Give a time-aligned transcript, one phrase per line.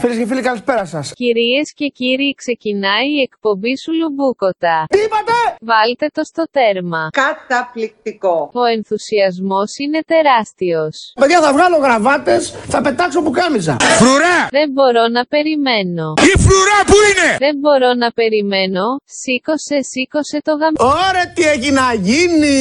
[0.00, 1.12] Φίλες και φίλοι, καλησπέρα σας.
[1.12, 4.76] Κυρίες και κύριοι, ξεκινάει η εκπομπή σου Λουμπούκοτα.
[4.92, 5.38] Τι είπατε!
[5.70, 7.02] Βάλτε το στο τέρμα.
[7.22, 8.50] Καταπληκτικό.
[8.62, 10.94] Ο ενθουσιασμός είναι τεράστιος.
[11.20, 13.76] Παιδιά, θα βγάλω γραβάτες, θα πετάξω που κάμιζα.
[14.00, 14.38] Φρουρά!
[14.58, 16.06] Δεν μπορώ να περιμένω.
[16.30, 17.30] Η φρουρά που είναι!
[17.46, 18.84] Δεν μπορώ να περιμένω.
[19.20, 20.74] Σήκωσε, σήκωσε το γαμ...
[21.08, 22.58] Ωραία, τι έχει να γίνει!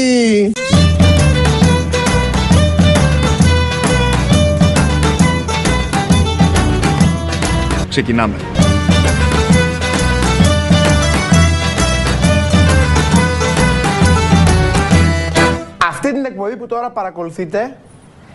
[7.97, 8.35] Ξεκινάμε.
[15.87, 17.77] Αυτή την εκπομπή που τώρα παρακολουθείτε,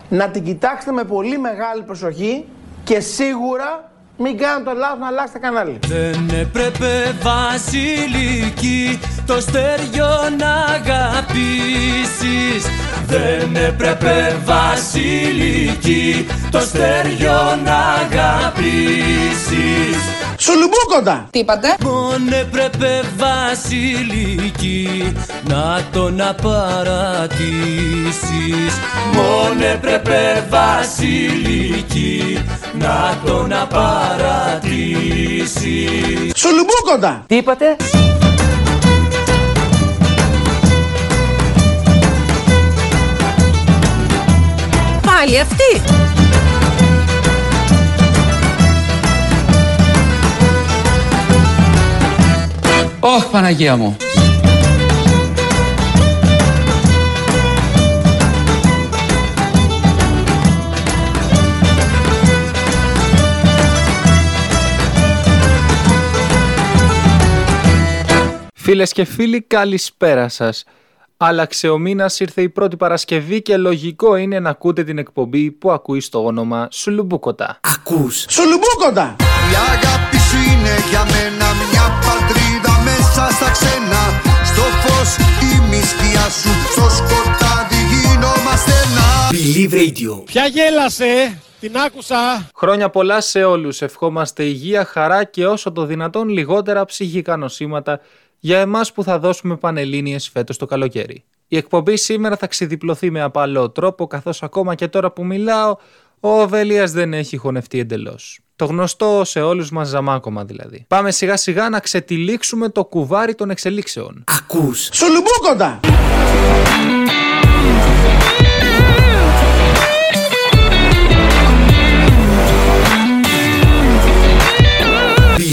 [0.09, 2.45] να την κοιτάξετε με πολύ μεγάλη προσοχή
[2.84, 5.79] και σίγουρα μην κάνετε το λάθος να αλλάξετε κανάλι.
[5.87, 12.65] Δεν έπρεπε βασιλική το στέριο να αγαπήσεις
[13.07, 19.97] Δεν έπρεπε βασιλική το στέριο να αγαπήσεις
[20.37, 21.27] Σουλουμπούκοντα!
[21.30, 25.13] Τι είπατε; Μον έπρεπε βασιλική
[25.49, 27.32] να τον απαρατήσεις
[29.15, 32.45] Μον έπρεπε βασιλική
[32.79, 34.12] να τον απαρατήσεις
[36.35, 37.24] Σουλουμπούκοντα!
[37.27, 37.77] Τι είπατε;
[45.07, 45.82] Πάλι αυτή.
[53.01, 53.97] Ωχ, Παναγία μου.
[68.65, 70.65] Φίλες και φίλοι, καλησπέρα σας.
[71.16, 75.71] Άλλαξε ο μήνας, ήρθε η πρώτη Παρασκευή και λογικό είναι να ακούτε την εκπομπή που
[75.72, 77.60] ακούει στο όνομα Σουλουμπούκοτα.
[77.60, 79.16] Ακούς Σουλουμπούκοντα!
[79.21, 84.00] Η αγάπη σου είναι για μένα μια πατρίδα μέσα στα ξένα
[84.44, 92.50] Στο φως η μυστία σου, στο σκοτάδι γινόμαστε ένα Believe Radio Ποια γέλασε, την άκουσα.
[92.54, 98.00] Χρόνια πολλά σε όλους, ευχόμαστε υγεία, χαρά και όσο το δυνατόν λιγότερα ψυχικά νοσήματα
[98.44, 101.25] για εμάς που θα δώσουμε πανελλήνιες φέτος το καλοκαίρι.
[101.48, 105.76] Η εκπομπή σήμερα θα ξεδιπλωθεί με απαλό τρόπο καθώς ακόμα και τώρα που μιλάω
[106.20, 108.41] ο Οβέλιας δεν έχει χωνευτεί εντελώς.
[108.56, 110.84] Το γνωστό σε όλους μας ζαμάκωμα δηλαδή.
[110.88, 114.25] Πάμε σιγά σιγά να ξετυλίξουμε το κουβάρι των εξελίξεων.
[114.26, 115.80] Ακούς Σουλουμπούκοντα!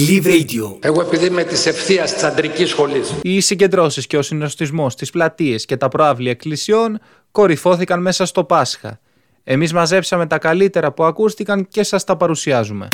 [0.10, 3.14] Believe Radio Εγώ επειδή είμαι της ευθείας της αντρικής σχολής.
[3.22, 7.00] Οι συγκεντρώσεις και ο συνοστισμός στις πλατείες και τα προάβλια εκκλησιών
[7.32, 9.00] κορυφώθηκαν μέσα στο Πάσχα.
[9.44, 12.88] Εμείς μαζέψαμε τα καλύτερα που ακούστηκαν και σας τα παρουσιάζουμε.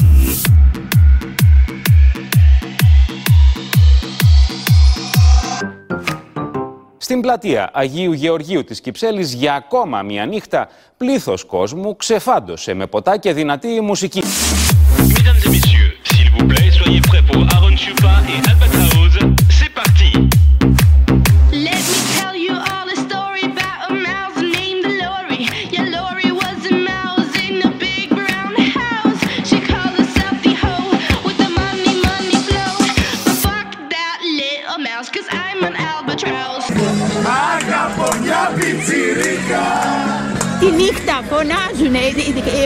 [6.98, 13.18] Στην πλατεία Αγίου Γεωργίου της Κυψέλης για ακόμα μια νύχτα πλήθος κόσμου ξεφάντωσε με ποτά
[13.18, 14.22] και δυνατή μουσική.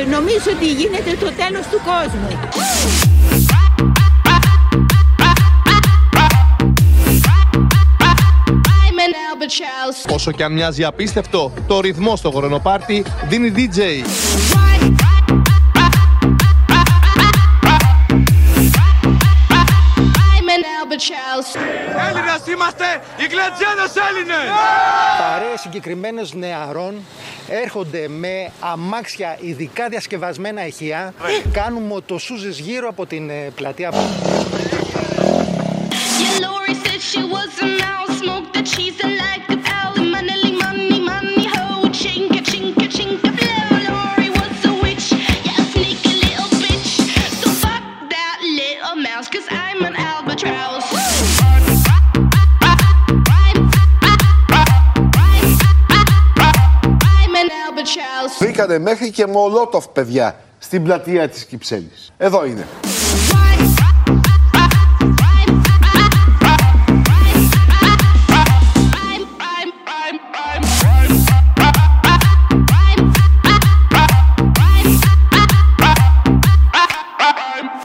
[0.09, 2.27] Νομίζω ότι γίνεται το τέλος του κόσμου.
[8.89, 10.13] I'm an albatross.
[10.13, 13.79] Όσο και αν μοιάζει απίστευτο, το ρυθμό στο γορονοπάρτι δίνει DJ.
[20.91, 21.68] I'm
[22.47, 22.47] an albatross.
[22.47, 24.49] Έλληνας είμαστε, οι γλατζένες Έλληνες.
[25.19, 27.05] Παρέες συγκεκριμένες νεαρών
[27.47, 31.13] έρχονται με αμάξια ειδικά διασκευασμένα ηχεία.
[31.51, 33.91] Κάνουν μοτοσούζες γύρω από την ε, πλατεία.
[36.21, 39.18] Yeah, Lori said she was a mouse, smoked the cheese and
[58.39, 62.11] Βρήκανε μέχρι και μολότοφ παιδιά στην πλατεία της Κυψέλης.
[62.17, 62.67] Εδώ είναι.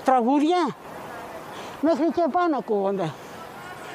[0.05, 0.77] τραγούδια.
[1.81, 3.12] Μέχρι και πάνω ακούγονται.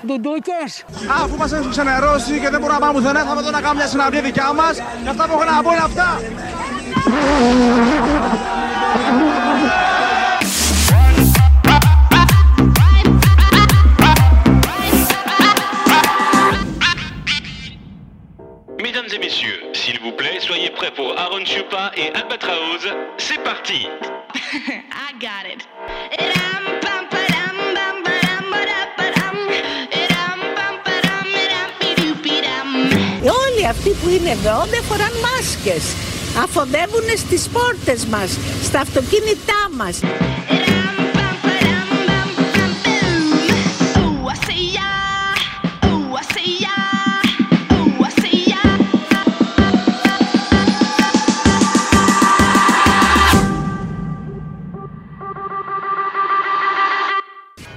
[0.06, 0.86] Ντουντούκες.
[1.24, 3.88] Αφού μας έχουν ξενερώσει και δεν μπορούμε να πάμε πουθενά, θα πάμε να κάνουμε μια
[3.88, 4.76] συναυλία δικιά μας.
[5.04, 6.20] Και αυτά που έχω να πω είναι αυτά.
[18.82, 22.84] Mesdames et messieurs, s'il vous plaît, soyez prêts pour Aaron Chupa et Albatraoz.
[23.18, 23.88] C'est parti
[25.08, 25.62] I got it.
[26.36, 26.79] Ram, pam,
[33.80, 35.84] αυτοί που είναι εδώ δεν φοράν μάσκες.
[36.44, 40.00] Αφοδεύουν στις πόρτες μας, στα αυτοκίνητά μας.
[44.00, 45.90] Ooh, I say yeah.
[45.90, 47.78] Ooh, I say yeah.
[47.78, 48.70] Ooh, I say yeah.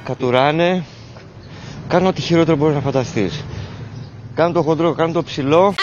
[0.04, 0.84] Κατουράνε,
[1.88, 3.44] κάνουν ό,τι χειρότερο μπορείς να φανταστείς.
[4.34, 5.74] Κάνουν το χοντρό, κάνουν το ψηλό.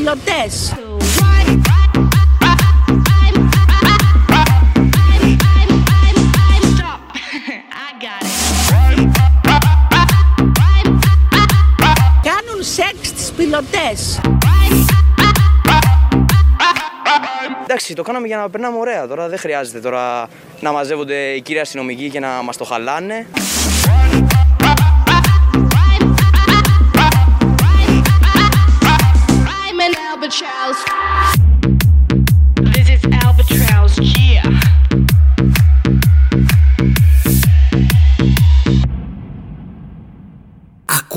[0.00, 0.74] Πιλωτές.
[6.76, 7.00] Stop.
[7.72, 9.10] I got it.
[12.22, 14.20] Κάνουν σεξ τις πιλωτές.
[17.62, 19.06] Εντάξει, το κάναμε για να περνάμε ωραία.
[19.06, 20.28] Τώρα δεν χρειάζεται τώρα
[20.60, 23.26] να μαζεύονται οι κύριοι αστυνομικοί και να μας το χαλάνε.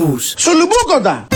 [0.04, 1.26] Ακούς Σουλουμπούκοντα!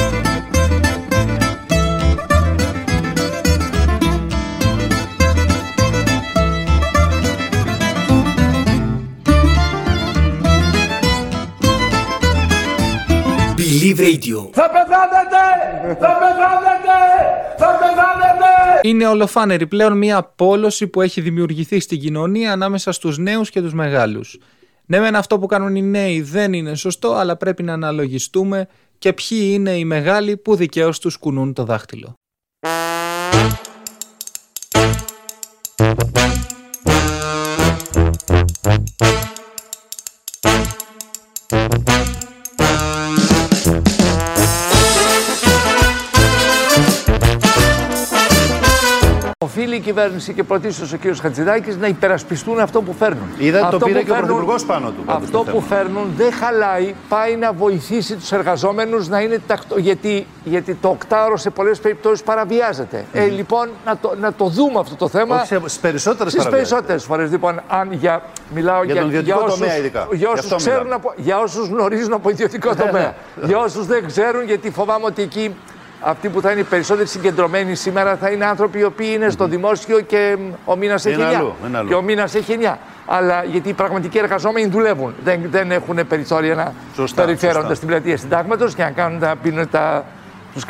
[13.56, 15.44] Believe Radio Θα πεθάνετε!
[15.86, 16.98] Θα πεθάνετε!
[17.56, 18.80] Θα πεθάνετε!
[18.82, 23.72] Είναι ολοφάνερη πλέον μια πόλωση που έχει δημιουργηθεί στην κοινωνία ανάμεσα στους νέους και τους
[23.72, 24.38] μεγάλους.
[24.90, 28.68] Ναι, μεν αυτό που κάνουν οι νέοι δεν είναι σωστό, αλλά πρέπει να αναλογιστούμε
[28.98, 32.14] και ποιοι είναι οι μεγάλοι που δικαίως τους κουνούν το δάχτυλο.
[38.60, 39.17] Οφείλει
[49.78, 51.16] η κυβέρνηση και πρωτίστως ο κ.
[51.22, 53.28] Χατζηδάκης να υπερασπιστούν αυτό που φέρνουν.
[53.38, 55.62] Είδατε, το Αυτό πήρε που και ο φέρνουν- Πρωθυπουργός πάνω του, πάντως, Αυτό το που
[55.68, 55.80] θέμα.
[55.82, 56.94] φέρνουν δεν χαλάει.
[57.08, 59.78] Πάει να βοηθήσει τους εργαζόμενους να είναι τακτο...
[59.78, 63.04] γιατί, γιατί το οκτάωρο σε πολλές περιπτώσεις παραβιάζεται.
[63.12, 65.36] Ε, λοιπόν, να το, να το δούμε αυτό το θέμα.
[65.36, 66.76] Όχι, σε- στις περισσότερες Στις παραβιάζεται.
[66.76, 67.30] περισσότερες φορές.
[67.30, 68.22] Λοιπόν, αν για,
[68.54, 70.06] μιλάω Για για, τον ιδιωτικό όσους, τομέα ειδικά.
[70.10, 70.94] Για Γι' όσους αυτό ξέρουν, μιλάμε.
[71.04, 73.14] από, για όσους γνωρίζουν από ιδιωτικό τομέα.
[73.48, 75.54] για όσους δεν ξέρουν, γιατί φοβάμαι ότι εκεί
[76.00, 79.46] αυτοί που θα είναι οι περισσότεροι συγκεντρωμένοι σήμερα θα είναι άνθρωποι οι οποίοι είναι στο
[79.46, 81.34] δημόσιο και μ, ο μήνας έχει Είναι 9.
[81.34, 81.88] αλλού, είναι αλλού.
[81.88, 82.74] Και ο μήνας έχει 9.
[83.06, 85.14] Αλλά γιατί οι πραγματικοί εργαζόμενοι δουλεύουν.
[85.24, 87.74] Δεν, δεν έχουν περιθώρια να Σωστά, περιφέρονται σωστά.
[87.74, 90.04] στην πλατεία συντάγματος και να κάνουν τα, πίνουν τα,
[90.54, 90.64] τους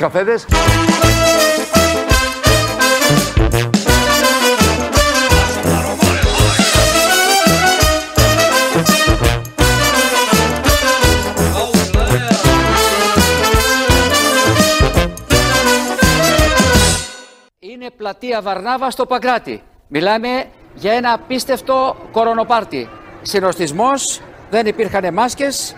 [17.88, 19.62] Είναι πλατεία Βαρνάβα στο Παγκράτη.
[19.88, 22.88] Μιλάμε για ένα απίστευτο κορονοπάρτι.
[23.22, 25.74] Συνοστισμός, δεν υπήρχαν μάσκες,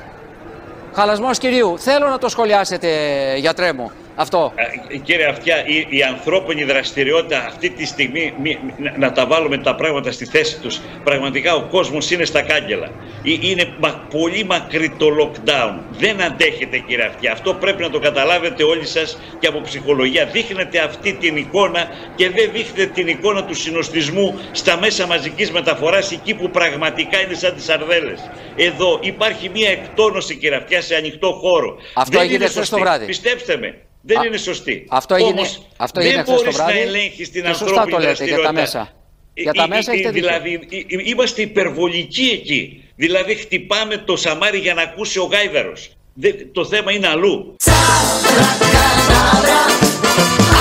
[0.95, 1.79] χαλασμός κυρίου.
[1.79, 2.89] Θέλω να το σχολιάσετε,
[3.37, 3.91] γιατρέ μου,
[4.21, 4.53] αυτό.
[4.89, 9.27] Ε, Κύριε Αυτιά, η, η ανθρώπινη δραστηριότητα αυτή τη στιγμή, μη- μη- να, να τα
[9.27, 12.87] βάλουμε τα πράγματα στη θέση τους, πραγματικά ο κόσμος είναι στα κάγκελα.
[13.25, 15.79] Ε, Είναι μα- πολύ μακρύ το lockdown.
[15.91, 17.33] Δεν αντέχετε κύριε Αυτιά.
[17.33, 20.25] Αυτό πρέπει να το καταλάβετε όλοι σας και από ψυχολογία.
[20.27, 26.13] Δείχνετε αυτή την εικόνα και δεν δείχνετε την εικόνα του συνοστισμού στα μέσα μαζικής μεταφοράς
[26.13, 28.31] εκεί που πραγματικά είναι σαν τις σαρδέλες.
[28.57, 31.77] Εδώ υπάρχει μια εκτόνωση κύριε Αυτιά σε ανοιχτό χώρο.
[31.95, 32.81] Αυτό δεν έγινε είναι χθες το σωστή.
[32.83, 33.07] βράδυ.
[33.07, 33.75] Πιστέψτε με.
[34.03, 34.87] Δεν Α, είναι σωστή.
[34.89, 37.65] Αυτό έγινε, Όμως, αυτό δεν έγινε χθες το μπορείς βράδυ να ελέγχεις την και σωστά
[37.65, 38.53] ανθρώπινη το λέτε για τα δραστηριότητα.
[38.53, 38.93] μέσα.
[39.35, 40.29] Για τα Ε, μέσα ε, έχετε ε, δίκιο.
[40.29, 42.85] Δηλαδή, ε, ε, είμαστε υπερβολικοί εκεί.
[42.97, 45.91] Δηλαδή, χτυπάμε το σαμάρι για να ακούσει ο γάιδαρος.
[46.15, 47.55] Δεν- το θέμα είναι αλλού.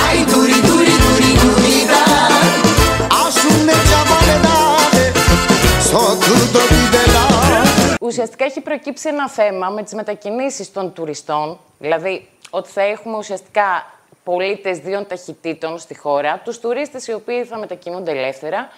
[0.08, 2.02] Ai duri duri duri duri da
[3.22, 5.02] Asune chavaledade
[5.90, 7.24] So tutto di della
[8.00, 13.86] Ουσιαστικά έχει προκύψει ένα θέμα με τις μετακινήσεις των τουριστών, δηλαδή ότι θα έχουμε ουσιαστικά
[14.24, 18.68] πολίτες δύο ταχυτήτων στη χώρα, τους τουρίστες οι οποίοι θα μετακινούνται ελεύθερα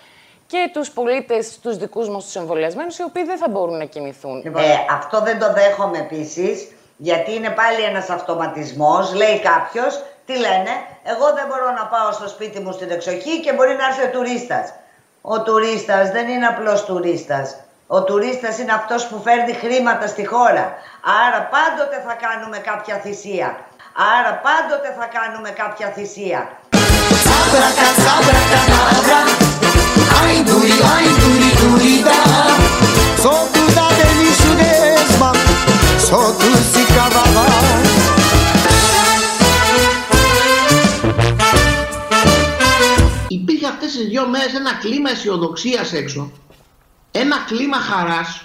[0.47, 4.47] και τους πολίτες, τους δικούς μας τους εμβολιασμένους, οι οποίοι δεν θα μπορούν να κινηθούν.
[4.47, 4.51] Ε,
[4.91, 9.15] αυτό δεν το δέχομαι επίσης, γιατί είναι πάλι ένας αυτοματισμός.
[9.15, 10.71] Λέει κάποιος, τι λένε,
[11.03, 14.11] εγώ δεν μπορώ να πάω στο σπίτι μου στην εξοχή και μπορεί να έρθει ο
[14.11, 14.73] τουρίστας.
[15.21, 17.57] Ο τουρίστας δεν είναι απλός τουρίστας.
[17.97, 20.65] Ο τουρίστας είναι αυτός που φέρνει χρήματα στη χώρα.
[21.25, 23.49] Άρα πάντοτε θα κάνουμε κάποια θυσία.
[24.17, 26.41] Άρα πάντοτε θα κάνουμε κάποια θυσία.
[30.23, 32.21] Ai duri, ai duri, duri da
[33.23, 35.31] So tu da de nisudezma
[36.07, 37.47] So tu si kavava
[43.29, 46.31] Υπήρχε αυτές τις δύο μέρες ένα κλίμα αισιοδοξίας έξω.
[47.13, 48.43] Ένα κλίμα χαράς.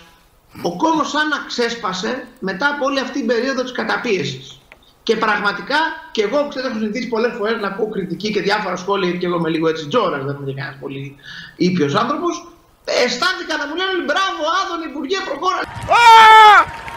[0.62, 4.60] Ο κόσμος σαν να ξέσπασε μετά από όλη αυτή την περίοδο της καταπίεσης.
[5.04, 5.80] Και πραγματικά,
[6.12, 9.20] και εγώ που ξέρω, έχω συνηθίσει πολλές φορές να ακούω κριτική και διάφορα σχόλια, γιατί
[9.20, 11.16] και εγώ είμαι λίγο έτσι τζόρας, δεν είμαι κανένας πολύ
[11.56, 12.48] ήπιος άνθρωπος,
[12.86, 15.60] αισθάνθηκα να μου λένε μπράβο, Άδων, Υπουργέ, προχώρα.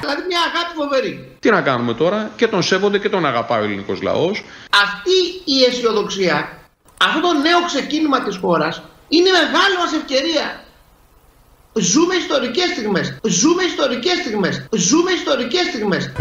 [0.01, 1.37] Δηλαδή μια αγάπη φοβερή.
[1.41, 4.45] Τι να κάνουμε τώρα, και τον σέβονται και τον αγαπάει ο ελληνικός λαός.
[4.85, 6.59] Αυτή η αισιοδοξία,
[7.07, 10.65] αυτό το νέο ξεκίνημα της χώρας, είναι μεγάλη μας ευκαιρία.
[11.73, 13.19] Ζούμε ιστορικές στιγμές.
[13.23, 14.67] Ζούμε ιστορικές στιγμές.
[14.73, 16.13] Ζούμε ιστορικές στιγμές.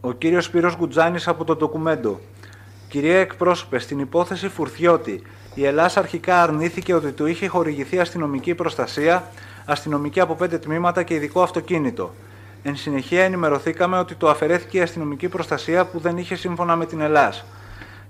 [0.00, 2.20] Ο κύριος Σπύρος Γκουτζάνης από το ντοκουμέντο.
[2.94, 5.22] Κυρία εκπρόσωπε, στην υπόθεση Φουρτιώτη,
[5.54, 9.30] η Ελλάδα αρχικά αρνήθηκε ότι του είχε χορηγηθεί αστυνομική προστασία,
[9.64, 12.14] αστυνομική από πέντε τμήματα και ειδικό αυτοκίνητο.
[12.62, 17.00] Εν συνεχεία ενημερωθήκαμε ότι του αφαιρέθηκε η αστυνομική προστασία που δεν είχε σύμφωνα με την
[17.00, 17.44] Ελλάδα.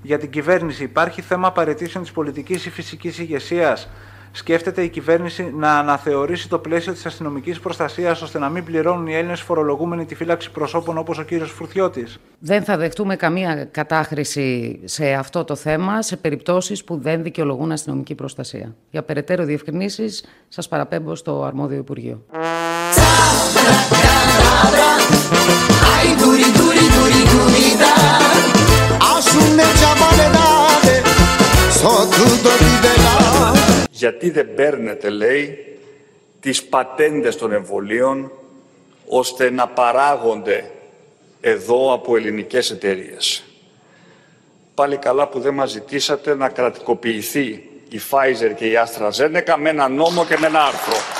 [0.02, 3.88] Για την κυβέρνηση υπάρχει θέμα παρετήσεων της πολιτικής ή φυσικής ηγεσίας.
[4.36, 9.14] Σκέφτεται η κυβέρνηση να αναθεωρήσει το πλαίσιο τη αστυνομική προστασία ώστε να μην πληρώνουν οι
[9.14, 12.06] Έλληνε φορολογούμενοι τη φύλαξη προσώπων όπω ο κύριο Φουρτιώτη.
[12.38, 18.14] Δεν θα δεχτούμε καμία κατάχρηση σε αυτό το θέμα σε περιπτώσεις που δεν δικαιολογούν αστυνομική
[18.14, 18.74] προστασία.
[18.90, 22.24] Για περαιτέρω διευκρινήσεις σας παραπέμπω στο αρμόδιο Υπουργείο.
[32.46, 32.73] Ai
[34.04, 35.78] γιατί δεν παίρνετε, λέει,
[36.40, 38.32] τις πατέντες των εμβολίων
[39.06, 40.70] ώστε να παράγονται
[41.40, 43.44] εδώ από ελληνικές εταιρείες.
[44.74, 47.46] Πάλι καλά που δεν μας ζητήσατε να κρατικοποιηθεί
[47.88, 51.13] η Pfizer και η AstraZeneca με ένα νόμο και με ένα άρθρο.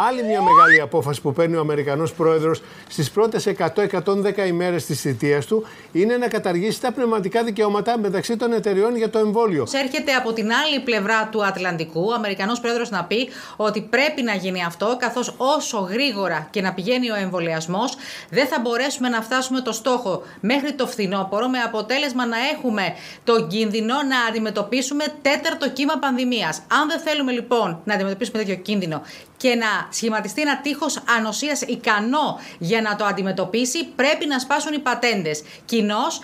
[0.00, 5.46] Άλλη μια μεγάλη απόφαση που παίρνει ο Αμερικανός πρόεδρος στις πρώτες 100-110 ημέρες της θητείας
[5.46, 9.66] του είναι να καταργήσει τα πνευματικά δικαιώματα μεταξύ των εταιριών για το εμβόλιο.
[9.72, 14.34] Έρχεται από την άλλη πλευρά του Ατλαντικού ο Αμερικανός πρόεδρος να πει ότι πρέπει να
[14.34, 17.96] γίνει αυτό, καθώς όσο γρήγορα και να πηγαίνει ο εμβολιασμός,
[18.30, 22.82] δεν θα μπορέσουμε να φτάσουμε το στόχο μέχρι το φθινόπωρο, με αποτέλεσμα να έχουμε
[23.24, 26.62] τον κίνδυνο να αντιμετωπίσουμε τέταρτο κύμα πανδημίας.
[26.80, 29.02] Αν δεν θέλουμε λοιπόν να αντιμετωπίσουμε τέτοιο κίνδυνο
[29.38, 34.78] και να σχηματιστεί ένα τείχος ανοσίας ικανό για να το αντιμετωπίσει, πρέπει να σπάσουν οι
[34.78, 35.42] πατέντες.
[35.64, 36.20] Κοινώς,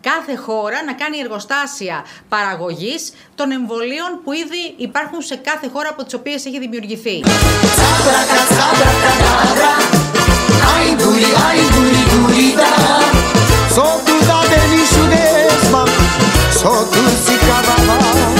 [0.00, 6.04] κάθε χώρα να κάνει εργοστάσια παραγωγής των εμβολίων που ήδη υπάρχουν σε κάθε χώρα από
[6.04, 7.22] τις οποίες έχει δημιουργηθεί.
[10.74, 12.72] Ai duri, ai duri, duri da
[13.74, 15.82] So tu da de nisudezma
[16.60, 18.37] So tu si kavava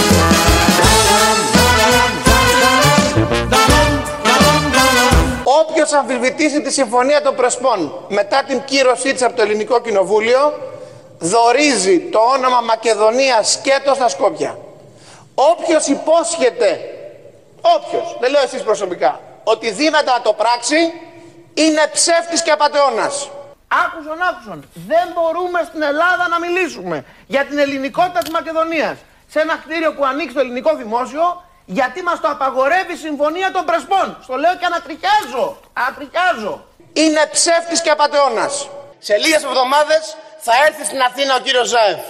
[5.89, 10.59] Όποιος αμφισβητήσει τη Συμφωνία των Πρεσπών μετά την κύρωσή της από το Ελληνικό Κοινοβούλιο
[11.19, 14.57] δορίζει το όνομα Μακεδονίας σκέτο στα Σκόπια.
[15.35, 16.79] Όποιος υπόσχεται,
[17.61, 20.93] όποιος, δεν λέω εσείς προσωπικά, ότι δύνατα να το πράξει,
[21.53, 23.29] είναι ψεύτης και απατεώνας.
[23.85, 24.69] Άκουσον, άκουσον.
[24.87, 30.05] Δεν μπορούμε στην Ελλάδα να μιλήσουμε για την ελληνικότητα της Μακεδονίας σε ένα κτίριο που
[30.05, 31.43] ανοίξει το ελληνικό δημόσιο
[31.77, 34.07] γιατί μας το απαγορεύει η Συμφωνία των Πρεσπών.
[34.23, 35.45] Στο λέω και ανατριχιάζω.
[35.81, 36.53] Ανατριχιάζω.
[36.93, 38.69] Είναι ψεύτης και απατεώνας.
[38.99, 40.03] Σε λίγες εβδομάδες
[40.45, 42.03] θα έρθει στην Αθήνα ο κύριος Ζάεφ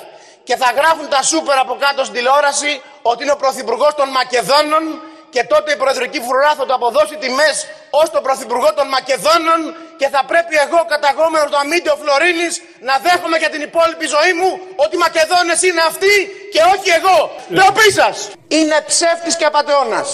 [0.48, 4.84] και θα γράφουν τα σούπερ από κάτω στην τηλεόραση ότι είναι ο πρωθυπουργός των Μακεδόνων
[5.30, 7.56] και τότε η Προεδρική Φρουρά θα του αποδώσει τιμές
[7.90, 9.60] ως τον Πρωθυπουργό των Μακεδόνων
[10.00, 12.54] και θα πρέπει εγώ καταγόμενος το Αμίντιο Φλωρίνης
[12.90, 14.50] να δέχομαι για την υπόλοιπη ζωή μου
[14.84, 16.14] ότι οι Μακεδόνες είναι αυτοί
[16.54, 17.18] και όχι εγώ.
[17.54, 18.16] Ντροπή σας.
[18.58, 20.08] Είναι ψεύτης και απατεώνας.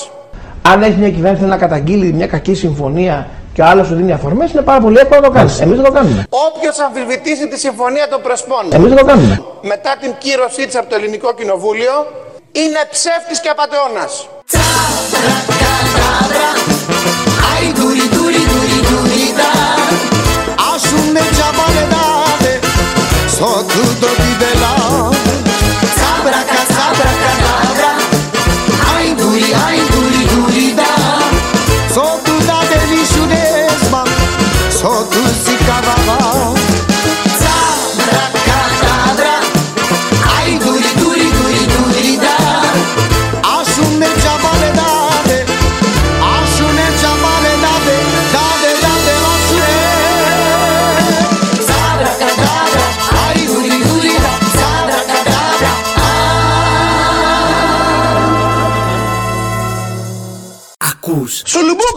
[0.71, 3.15] Αν έχει μια κυβέρνηση να καταγγείλει μια κακή συμφωνία
[3.55, 5.53] και ο άλλος σου δίνει αφορμές, είναι πάρα πολύ εύκολο να το κάνεις.
[5.63, 6.21] Εμείς δεν το κάνουμε.
[6.47, 9.35] Όποιος αμφισβητήσει τη συμφωνία των Πρεσπών Εμείς δεν το κάνουμε.
[9.61, 11.95] μετά την κύρωσή της από το Ελληνικό Κοινοβούλιο
[12.51, 14.11] είναι ψεύτης και απατεώνας.
[21.15, 22.59] me cea mare date,
[23.37, 24.51] soțul dobii de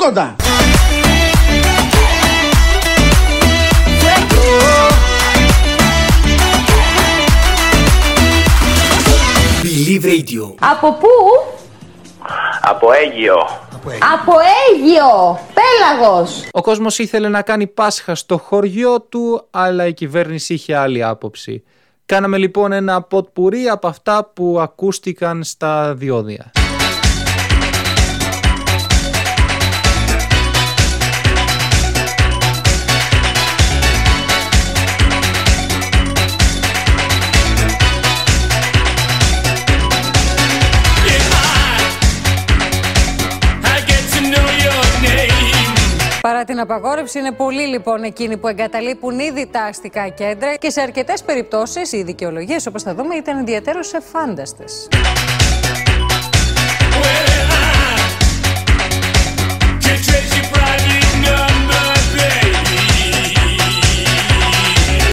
[0.08, 0.36] Σουλουμπούκοντα!
[9.62, 10.54] Believe Radio.
[10.60, 11.08] Από πού;
[12.62, 13.36] Από Αίγυο.
[14.14, 15.38] Από Αίγυο!
[15.54, 16.48] Πέλαγος!
[16.52, 21.64] Ο κόσμος ήθελε να κάνει Πάσχα στο χωριό του, αλλά η κυβέρνηση είχε άλλη άποψη.
[22.06, 26.52] Κάναμε λοιπόν ένα ποτπουρί από αυτά που ακούστηκαν στα διόδια.
[46.38, 50.80] Παρά την απαγόρευση, είναι πολλοί λοιπόν εκείνοι που εγκαταλείπουν ήδη τα αστικά κέντρα και σε
[50.80, 54.88] αρκετές περιπτώσεις οι δικαιολογίες, όπως θα δούμε, ήταν ιδιαίτερως εφάνταστες.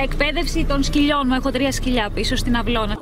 [0.04, 1.34] Εκπαίδευση των σκυλιών μου.
[1.34, 2.98] Έχω τρία σκυλιά πίσω στην αυλώνα.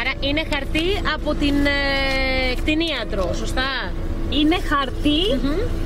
[0.00, 3.92] Άρα είναι χαρτί από την ε, κτηνίατρο, σωστά;
[4.30, 5.40] Είναι χαρτί,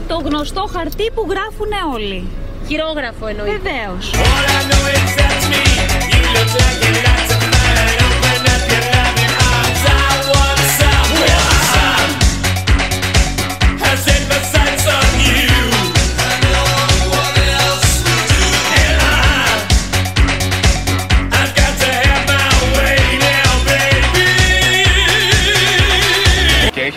[0.09, 2.29] το γνωστό χαρτί που γράφουν όλοι.
[2.69, 3.61] Χειρόγραφο εννοείται.
[3.63, 4.11] Βεβαίως.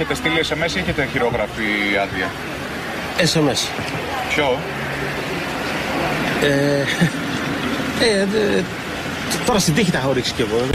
[0.04, 1.64] Έχετε στείλει SMS ή έχετε χειρόγραφη
[2.02, 2.32] άδεια;
[3.18, 3.68] SMS.
[4.30, 4.60] Ποιο;
[6.42, 6.80] Ε,
[8.06, 8.62] ε, δε-
[9.46, 10.66] τώρα στην τύχη τα έχω ρίξει κι εγώ.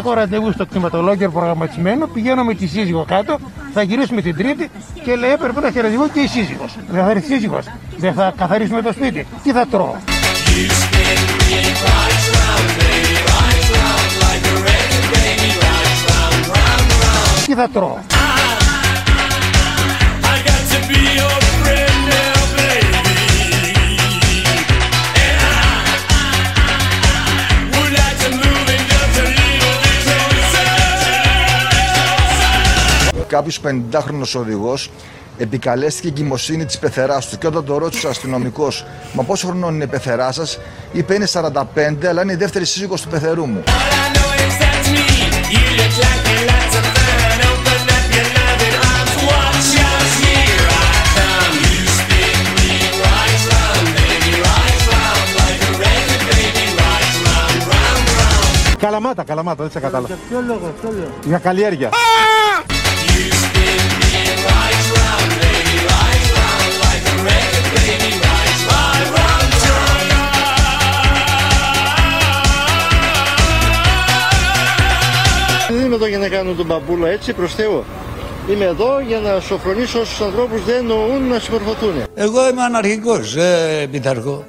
[0.00, 3.38] Έχω ραντεβού στο κτηματολόγιο προγραμματισμένο, πηγαίνω με τη σύζυγο κάτω,
[3.74, 4.70] θα γυρίσουμε την Τρίτη
[5.04, 6.76] και λέει έπρεπε να έχει ραντεβού και η σύζυγος.
[6.88, 7.66] Δεν θα έρθει η σύζυγος.
[7.96, 9.26] Δεν θα καθαρίσουμε το σπίτι.
[9.42, 9.94] Τι θα τρώω;
[17.46, 17.96] Τι θα τρώω;
[33.30, 34.90] Κάποιος 50χρονο οδηγός
[35.38, 39.84] επικαλέστηκε εγκυμοσύνη της πεθεράς του και όταν το ρώτησε ο αστυνομικός, Μα πόσο χρονών είναι
[39.84, 40.58] η πεθερά σας,
[40.92, 43.62] είπε είναι 45, αλλά είναι η δεύτερη σύζυγος του πεθερού μου.
[58.78, 60.14] Καλαμάτα, καλαμάτα, δεν σε κατάλαβα.
[60.14, 61.90] Για ποιο λόγο, ποιο λόγο; Για καλλιέργεια.
[76.20, 77.84] Να κάνω τον μπαμπούλα έτσι προς Θεού.
[78.50, 82.02] Είμαι εδώ για να σοφρονήσω όσους ανθρώπους δεν νοούν να συμμορφωθούν.
[82.14, 84.44] Εγώ είμαι αναρχικός, ε, πειθαρχώ.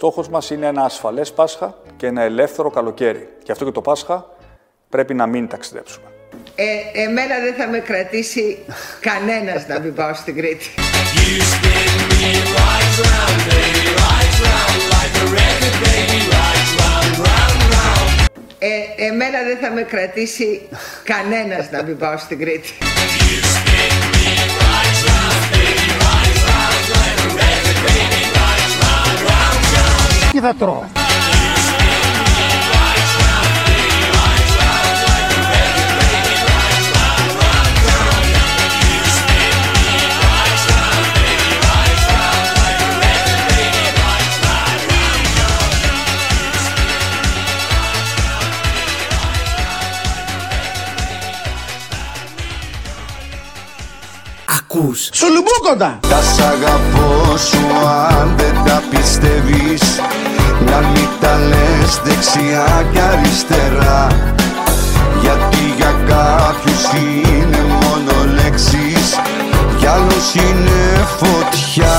[0.00, 3.28] Στόχος μας είναι ένα ασφαλές Πάσχα και ένα ελεύθερο καλοκαίρι.
[3.42, 4.26] Και αυτό και το Πάσχα
[4.88, 6.06] πρέπει να μην ταξιδέψουμε.
[6.54, 8.58] Ε, εμένα δεν θα με κρατήσει
[9.00, 10.66] κανένας να μην πάω στην Κρήτη.
[18.58, 20.68] Ε, εμένα δεν θα με κρατήσει
[21.04, 22.72] κανένας να μην πάω στην Κρήτη.
[30.40, 30.82] Τι θα τρώω.
[54.44, 55.08] Ακούς.
[55.12, 60.00] Σουλουμπούκοντα Τα σ' αγαπώ σου αν δεν τα πιστεύεις
[60.66, 64.06] Να μην τα λες δεξιά και αριστερά.
[65.22, 69.20] Γιατί για κάποιους είναι μόνο λέξεις
[69.78, 70.80] Για άλλους είναι
[71.18, 71.98] φωτιά.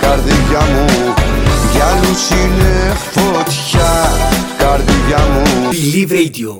[0.00, 1.14] Καρδιά μου
[1.72, 3.90] Για άλλους είναι φωτιά.
[4.58, 5.68] Καρδιά μου.
[5.72, 6.50] Believe Radio.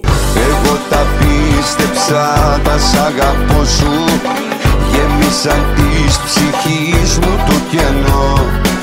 [0.48, 3.92] Εγώ τα πίστεψα, τα σ' αγαπώ σου.
[4.90, 8.32] Γέμισαν της ψυχής μου το κενό.
[8.54, 8.75] Που να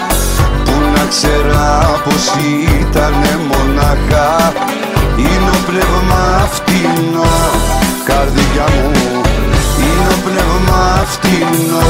[1.08, 2.26] ξέρα πως
[2.80, 4.54] ήτανε μονάχα
[5.18, 7.34] Είναι ο πνεύμα φτηνό
[8.06, 9.22] Καρδιά μου
[9.86, 11.88] Είναι ο πνεύμα φτηνό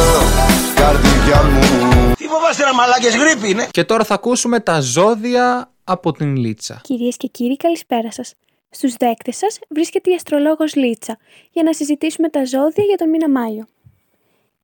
[0.76, 6.12] Καρδιά μου Τι φοβάστε να μαλάκες γρήπη είναι Και τώρα θα ακούσουμε τα ζώδια από
[6.12, 6.82] την Λίτσα.
[6.84, 8.34] Κυρίες και κύριοι, καλησπέρα σας.
[8.70, 11.18] Στους δέκτες σας βρίσκεται η αστρολόγος Λίτσα
[11.52, 13.66] για να συζητήσουμε τα ζώδια για τον μήνα Μάιο.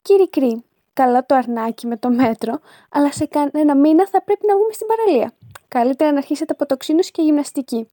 [0.02, 0.64] Κύριε Κρύ,
[1.02, 2.60] καλό το αρνάκι με το μέτρο,
[2.90, 5.34] αλλά σε κανένα μήνα θα πρέπει να βγούμε στην παραλία.
[5.68, 7.88] Καλύτερα να αρχίσετε από τοξίνωση και γυμναστική.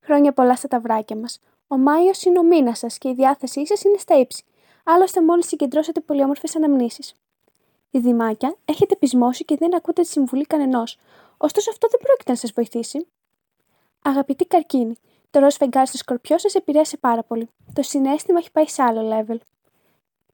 [0.00, 1.40] Χρόνια πολλά στα ταυράκια μας.
[1.68, 4.44] Ο Μάιος είναι ο μήνας σας και η διάθεσή σας είναι στα ύψη.
[4.84, 7.14] Άλλωστε, μόλις συγκεντρώσετε πολυόμορφε αναμνήσεις.
[7.90, 10.98] Διδυμάκια, έχετε πεισμώσει και δεν ακούτε τη συμβουλή κανενός.
[11.36, 13.06] Ωστόσο, αυτό δεν πρόκειται να σας βοηθήσει.
[14.02, 14.94] Αγαπητή Καρκίνη,
[15.30, 17.48] το ροζ φεγγάρι στο σκορπιό σας επηρέασε πάρα πολύ.
[17.72, 19.36] Το συνέστημα έχει πάει σε άλλο level.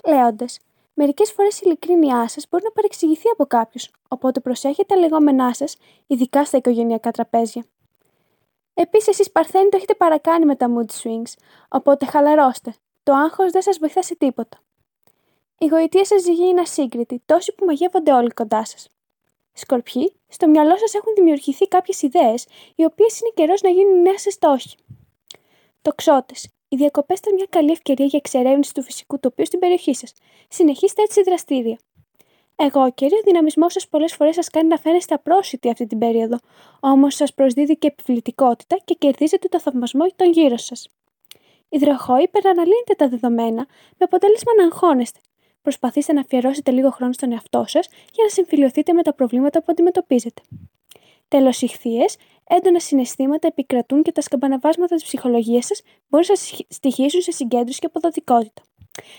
[0.07, 0.59] Λέοντες,
[0.95, 5.77] μερικές φορές η ειλικρίνειά σας μπορεί να παρεξηγηθεί από κάποιους, οπότε προσέχετε τα λεγόμενά σας,
[6.07, 7.65] ειδικά στα οικογενειακά τραπέζια.
[8.75, 11.33] Επίσης, εσείς Παρθένοι το έχετε παρακάνει με τα mood swings,
[11.69, 12.75] οπότε χαλαρώστε.
[13.03, 14.59] Το άγχος δεν σας βοηθά σε τίποτα.
[15.59, 18.89] Η γοητεία σας ζυγή είναι ασύγκριτη, τόσοι που μαγεύονται όλοι κοντά σας.
[19.53, 24.19] Σκορπιοί, στο μυαλό σας έχουν δημιουργηθεί κάποιες ιδέες, οι οποίες είναι καιρός να γίνουν νέα
[24.19, 24.77] σα στόχοι.
[25.83, 26.49] Τοξότες.
[26.75, 30.13] Οι διακοπές ήταν μια καλή ευκαιρία για εξερεύνηση του φυσικού τοπίου στην περιοχή σας.
[30.49, 31.79] Συνεχίστε έτσι δραστήρια.
[32.57, 36.37] Εγώ καιρό, ο δυναμισμός σας πολλές φορές σας κάνει να φαίνεστε απρόσιτοι αυτή την περίοδο,
[36.81, 40.89] όμως σας προσδίδει και επιβλητικότητα και κερδίζετε το θαυμασμό των γύρω σας.
[41.69, 45.19] Υδροχόοι, υπεραναλύνετε τα δεδομένα με αποτέλεσμα να αγχώνεστε.
[45.63, 49.67] Προσπαθήστε να αφιερώσετε λίγο χρόνο στον εαυτό σας για να συμφιλειωθείτε με τα προβλήματα που
[49.69, 50.43] αντιμετωπίζετε.
[51.29, 52.17] Τέλος, ηχθείες,
[52.49, 57.79] έντονα συναισθήματα επικρατούν και τα σκαμπαναβάσματα της ψυχολογίας σας μπορούν να σας στοιχήσουν σε συγκέντρωση
[57.79, 58.63] και αποδοτικότητα.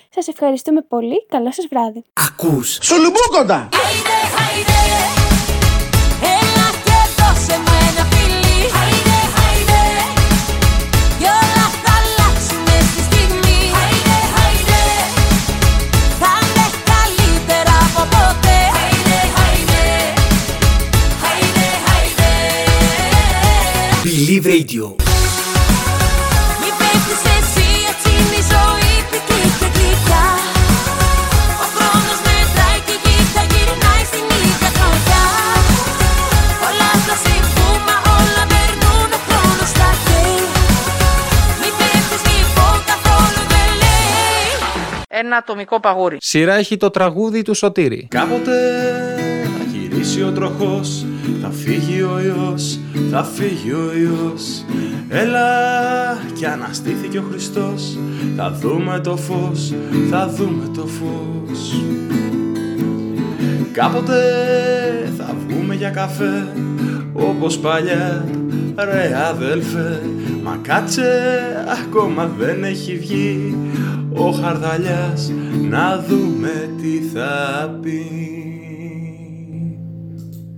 [0.09, 1.25] Σας ευχαριστούμε πολύ.
[1.25, 2.03] Καλό σας βράδυ.
[2.13, 4.85] Ακούς Σουλουμπούκοντα Έλα
[43.47, 45.21] δεν λέει.
[45.21, 46.17] Ένα ατομικό παγούρι.
[46.19, 48.07] Σειρά έχει το τραγούδι του Σωτήρη.
[48.09, 49.04] Κάποτε
[50.05, 51.05] θα γυρίσει ο τροχός.
[51.41, 52.79] Θα φύγει ο ιός,
[53.11, 54.65] θα φύγει ο ιός
[55.09, 55.47] Έλα
[56.33, 57.97] κι αναστήθηκε ο Χριστός.
[58.37, 59.73] Θα δούμε το φως,
[60.09, 61.83] θα δούμε το φως.
[63.71, 64.21] Κάποτε
[65.17, 66.47] θα βγούμε για καφέ
[67.13, 68.25] Όπως παλιά.
[68.75, 70.01] Ρε αδελφέ
[70.43, 71.09] Μα κάτσε
[71.83, 73.57] ακόμα δεν έχει βγει
[74.13, 75.31] Ο Χαρδαλιάς.
[75.69, 78.25] Να δούμε τι θα πει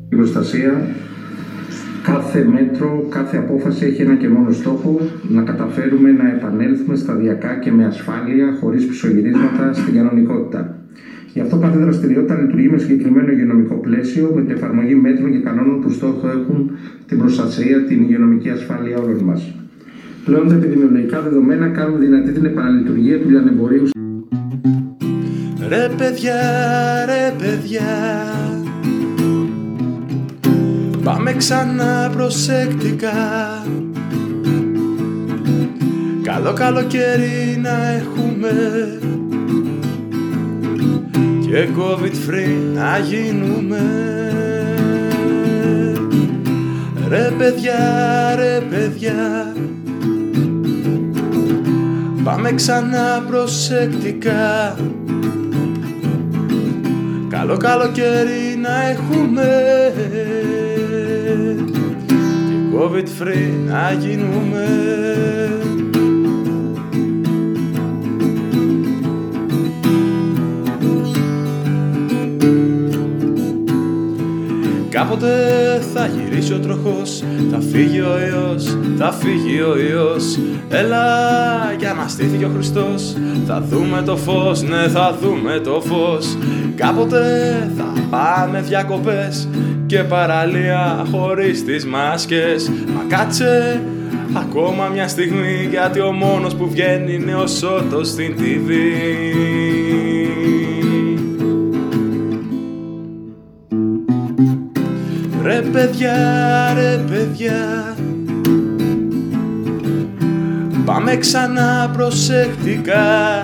[0.10, 0.88] Η προστασία,
[2.04, 7.72] κάθε μέτρο, κάθε απόφαση έχει ένα και μόνο στόχο να καταφέρουμε να επανέλθουμε σταδιακά και
[7.72, 10.78] με ασφάλεια, χωρίς πισωγυρίσματα, στην κανονικότητα.
[11.34, 15.82] Γι' αυτό κάθε δραστηριότητα λειτουργεί με συγκεκριμένο υγειονομικό πλαίσιο, με την εφαρμογή μέτρων και κανόνων
[15.82, 16.72] που στόχο έχουν
[17.08, 19.54] την προστασία, την υγειονομική ασφάλεια όλων μας.
[20.26, 23.84] Πλέον τα επιδημιολογικά δεδομένα κάνουν δυνατή την επαναλειτουργία του λιανεμπορίου.
[25.70, 26.36] Ρε παιδιά,
[27.06, 27.86] ρε παιδιά
[31.08, 33.12] Πάμε ξανά προσεκτικά.
[36.24, 38.52] Καλό καλοκαίρι να έχουμε.
[41.42, 43.82] Και COVID free να γίνουμε.
[47.08, 49.54] Ρε παιδιά, ρε παιδιά.
[52.24, 54.76] Πάμε ξανά προσεκτικά.
[57.30, 59.48] Καλό καλοκαίρι να έχουμε.
[60.48, 60.57] Και
[62.78, 64.66] COVID free να γίνουμε.
[74.90, 75.28] Κάποτε
[75.94, 81.06] θα γυρίσει ο τροχός Θα φύγει ο ιός, θα φύγει ο ιός Έλα
[81.80, 83.16] για να στήθηκε ο Χριστός
[83.48, 86.38] Θα δούμε το φως, ναι θα δούμε το φως.
[86.76, 87.22] Κάποτε
[87.78, 89.48] θα πάμε διακοπές
[89.88, 92.70] Και παραλία χωρίς τις μάσκες.
[92.70, 93.82] Μα κάτσε
[94.34, 98.70] ακόμα μια στιγμή Γιατί ο μόνος που βγαίνει είναι ο Σώτος στην TV
[105.44, 106.16] Ρε παιδιά,
[106.74, 107.96] ρε παιδιά
[110.86, 113.44] Πάμε ξανά προσεκτικά.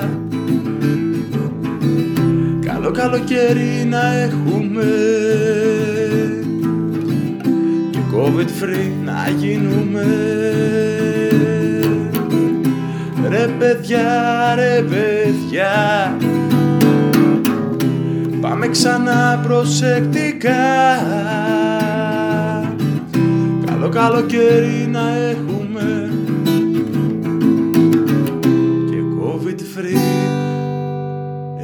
[2.66, 4.84] Καλό καλοκαίρι να έχουμε.
[5.66, 5.73] Και
[8.24, 10.06] COVID free να γίνουμε.
[13.30, 16.18] Ρε παιδιά, ρε παιδιά.
[18.42, 20.52] Πάμε ξανά προσεκτικά.
[23.66, 26.10] Καλό καλοκαίρι να έχουμε.
[28.90, 29.98] Και COVID free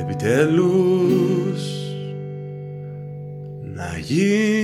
[0.02, 1.64] Επιτέλους
[3.74, 4.59] Να γίνουμε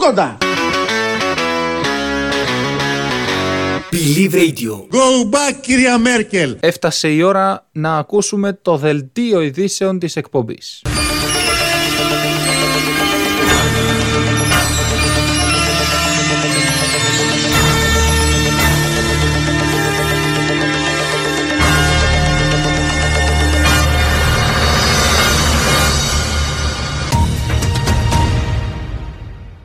[0.00, 0.38] Σουλουμπούκοντα!
[3.92, 4.72] Believe Radio.
[4.90, 6.56] Go back κυρία Μέρκελ.
[6.60, 10.82] Έφτασε η ώρα να ακούσουμε το δελτίο ειδήσεων της εκπομπής.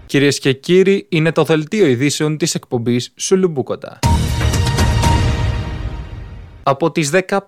[0.05, 3.99] Κυρίες και κύριοι, είναι το δελτίο ειδήσεων της εκπομπής Σουλουμπούκοτα.
[6.63, 7.39] Από τις 15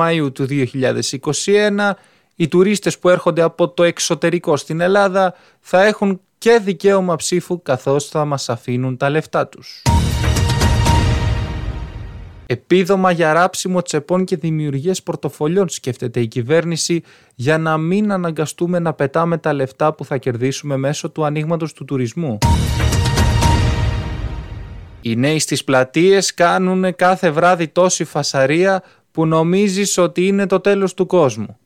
[0.00, 1.90] Μαΐου του 2021,
[2.34, 8.08] οι τουρίστες που έρχονται από το εξωτερικό στην Ελλάδα θα έχουν και δικαίωμα ψήφου καθώς
[8.08, 9.82] θα μας αφήνουν τα λεφτά τους.
[12.48, 17.02] Επίδομα για ράψιμο τσεπών και δημιουργίες πορτοφολιών σκέφτεται η κυβέρνηση
[17.34, 21.84] για να μην αναγκαστούμε να πετάμε τα λεφτά που θα κερδίσουμε μέσω του ανοίγματος του
[21.84, 22.38] τουρισμού.
[25.00, 30.94] Οι νέοι στις πλατείες κάνουν κάθε βράδυ τόση φασαρία που νομίζεις ότι είναι το τέλος
[30.94, 31.58] του κόσμου.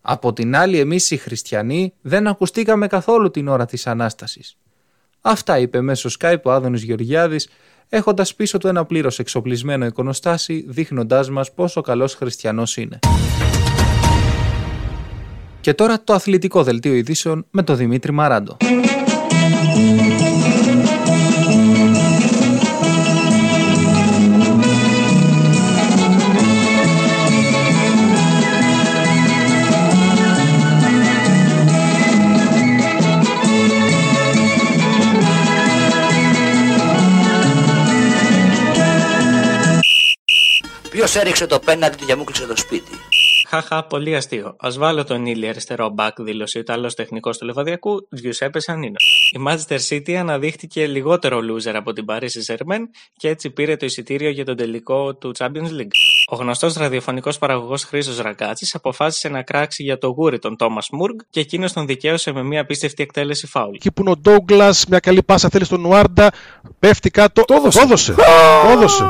[0.00, 4.56] Από την άλλη εμείς οι χριστιανοί δεν ακουστήκαμε καθόλου την ώρα της Ανάστασης.
[5.20, 7.48] Αυτά είπε μέσω Skype ο Άδωνης Γεωργιάδης
[7.88, 12.98] έχοντας πίσω του ένα πλήρως εξοπλισμένο εικονοστάσι δείχνοντάς μας πόσο καλός χριστιανός είναι.
[15.60, 18.56] Και τώρα το αθλητικό δελτίο ειδήσεων με τον Δημήτρη Μαράντο.
[40.96, 42.90] Ποιος έριξε το πέναντι και μου κλείσε το σπίτι;
[43.48, 44.56] Χαχα, πολύ αστείο.
[44.58, 48.96] Α βάλω τον Ήλι αριστερό μπακ, δήλωσε ο Ιταλός τεχνικός του Λεβαδιακού, Τζιουσέπε Σανίνο.
[49.32, 52.80] Η Manchester City αναδείχθηκε λιγότερο loser από την Paris Saint-Germain
[53.16, 55.96] και έτσι πήρε το εισιτήριο για τον τελικό του Champions League.
[56.30, 61.18] Ο γνωστός ραδιοφωνικός παραγωγός Χρήσο Ρακάτση αποφάσισε να κράξει για το γούρι τον Τόμας Μουργκ
[61.30, 63.74] και εκείνος τον δικαίωσε με μια απίστευτη εκτέλεση φάουλ.
[63.74, 66.30] Εκεί που είναι ο Ντόγκλας, μια καλή πάσα θέλει στον Νουάρντα,
[66.78, 67.44] πέφτει κάτω.
[67.44, 68.14] Το έδωσε.
[68.14, 69.04] Το έδωσε.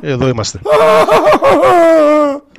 [0.00, 0.60] Εδώ είμαστε.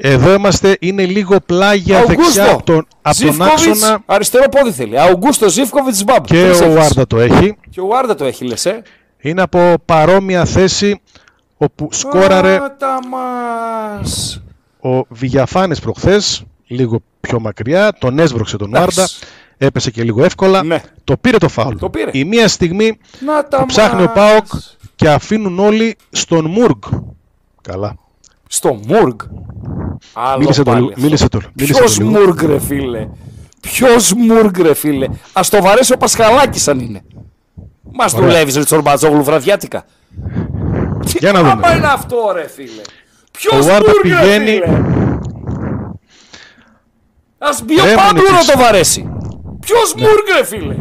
[0.02, 4.99] Εδώ είμαστε, είναι λίγο πλάγια δεξιά από τον, από τον Ζιβκοβιτς, άξονα αριστερό πόδι θέλει.
[4.99, 6.23] Αουγκούστο Ζήφκοβιτς Μπαμπ.
[6.23, 7.56] και ο Βάρντα το έχει.
[7.69, 8.65] Και ο Βάρντα το έχει, λες.
[8.65, 8.82] Ε.
[9.21, 11.02] Είναι από παρόμοια θέση
[11.58, 14.41] όπου σκόραρε Πάτα μας.
[14.80, 18.95] ο Βηγιαφάνης προχθές, λίγο πιο μακριά, τον έσβρωξε τον Εντάξει.
[18.99, 19.13] Βάρντα,
[19.58, 20.62] έπεσε και λίγο εύκολα,
[21.04, 21.75] το πήρε το φάουλ.
[21.75, 22.10] Το πήρε.
[22.13, 24.13] Η μία στιγμή Να τα που ψάχνει ο μας.
[24.13, 24.45] Πάοκ
[24.95, 26.82] και αφήνουν όλοι στον Μουργκ.
[27.62, 27.95] Καλά.
[28.48, 29.19] Στο Μουργκ.
[30.13, 31.02] Άλλο Μίλησε το πάλι λίγο, αυτό.
[31.04, 32.19] μίλησε το, μίλησε Ποιος το λίγο.
[32.19, 33.08] Μουργκ ρε φίλε;
[33.62, 37.02] Ποιος Μουργκ ρε φίλε; Ας το βαρέσει ο Πασχαλάκης αν είναι.
[37.93, 38.28] Μας Ωραία.
[38.28, 39.86] δουλεύεις ρε Τσορμπατζόγλου βραδιάτικα.
[41.19, 41.52] Για να δούμε.
[41.52, 42.82] Άμα είναι αυτό ρε φίλε.
[43.32, 44.45] Ποιος Ο Βάρντα Μουργκ ρε πηγαίνει.
[44.45, 44.82] φίλε;
[47.38, 49.10] Ας μπει ο Ρέμονι Πάμπλο να της- το βαρέσει.
[49.60, 50.02] Ποιος Ναι.
[50.02, 50.76] Μουργκ ρε φίλε;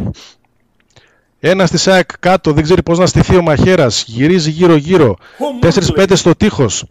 [1.40, 4.04] Ένα στη ΣΑΕΚ κάτω, δεν ξέρει πώς να στηθεί ο Μαχαίρας.
[4.06, 5.16] Γυρίζει γύρω-γύρω.
[5.38, 5.58] Μουργκ
[6.00, 6.84] 4-5 στο τείχος.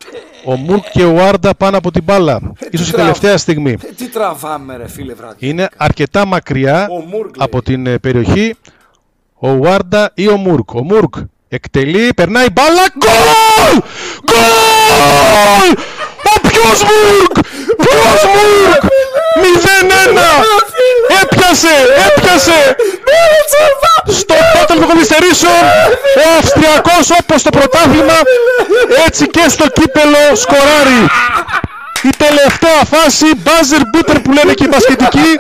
[0.45, 2.39] Ο Μουρκ και ο Άρντα πάνω από την μπάλα.
[2.41, 3.71] σω η τραβ- τελευταία στιγμή.
[3.71, 5.47] Ε, Τι τραβάμε ρε φίλε βράδυ.
[5.47, 8.55] Είναι αρκετά μακριά Ο Μουρκ, από την ε, περιοχή
[9.39, 10.73] ο Βάρντα ή ο Μουρκ.
[10.73, 11.13] Ο Μουρκ
[11.49, 12.83] εκτελεί, περνάει μπάλα.
[12.97, 13.81] Γκολ!
[14.25, 15.71] Γκολ!
[16.35, 17.45] Ο ποιος Μουρκ!
[17.77, 18.83] Ποιος Μουρκ!
[19.41, 20.19] 0-1!
[21.21, 21.75] Έπιασε!
[22.07, 22.75] Έπιασε!
[25.39, 28.17] Στο πάτελ των καθυστερήσεων ο Αυστριακός όπως το πρωτάθλημα
[29.05, 31.01] έτσι και στο κύπελο σκοράρει.
[32.09, 35.31] Η τελευταία φάση, buzzer beater που λένε και οι μπασκετικοί.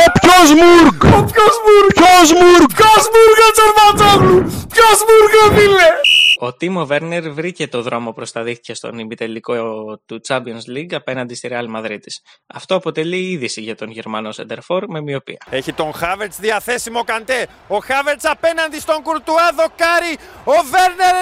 [0.00, 0.98] Ο ποιος Μουργκ!
[1.16, 1.90] Ο ποιος Μουργκ!
[2.00, 2.68] Ποιος Μουργκ!
[2.78, 4.38] Ποιος Μουργκ ρε Τσορμπατζόγλου.
[4.74, 5.88] Ποιος Μουργκ ρε φίλε.
[6.38, 9.54] Ο Τίμο Βέρνερ βρήκε το δρόμο προς τα δίχτυα στον ημιτελικό
[10.06, 11.98] του Champions League απέναντι στη Real Madrid.
[12.46, 15.38] Αυτό αποτελεί είδηση για τον Γερμανό Σεντερφόρ με μοιοπία.
[15.50, 17.46] Έχει τον Χάβερτς διαθέσιμο καντέ.
[17.68, 20.16] Ο Χάβερτς απέναντι στον Κουρτουά δοκάρι.
[20.44, 21.14] Ο Βέρνερ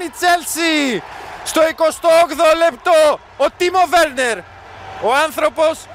[0.00, 1.02] 1-0 η Τσέλσι.
[1.44, 4.38] Στο 28ο λεπτό ο Τίμο Βέρνερ.
[5.02, 5.86] Ο άνθρωπος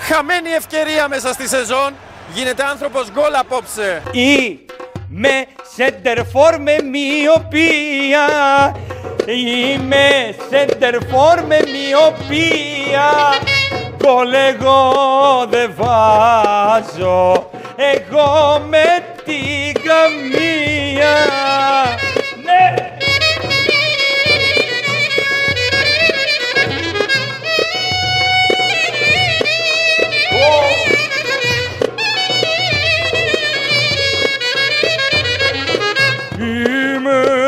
[0.00, 1.94] χαμένη ευκαιρία μέσα στη σεζόν.
[2.34, 4.02] Γίνεται άνθρωπος γκολ απόψε.
[5.14, 5.44] Είμαι
[5.74, 8.26] σεντερφόρ με μοιοπία.
[9.26, 13.10] Είμαι σεντερφόρ με μοιοπία.
[13.96, 14.92] Γκολ εγώ
[15.50, 21.14] δεν βάζω Εγώ με την καμία.
[22.44, 22.92] Ναι!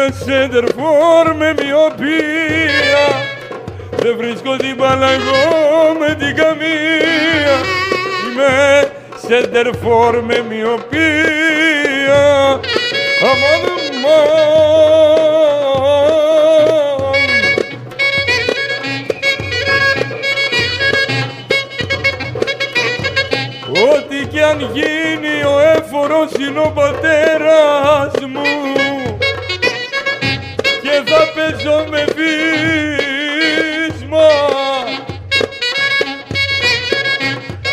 [0.05, 3.07] Είμαι σεντερφόρ με μοιοπία.
[3.97, 7.57] Δεν βρίσκω την μπάλα εγώ με την καμία.
[8.27, 8.93] Είμαι
[9.27, 12.23] σεντερφόρ με μοιοπία.
[13.23, 13.73] Αμάν,
[23.93, 28.45] Ό,τι κι αν γίνει ο έφορος είναι ο πατέρας μου.
[28.85, 29.04] και θα
[31.35, 34.29] παίζω με βίσμα.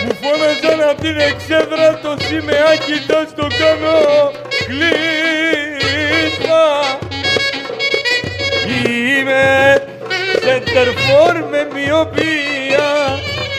[0.03, 3.99] Μου φώναζαν απ' την εξέδρα το σημαίακι θα στο κάνω
[4.65, 6.65] κλείσμα.
[8.85, 9.45] Είμαι
[10.43, 12.89] σεντερφόρ με μοιοπία.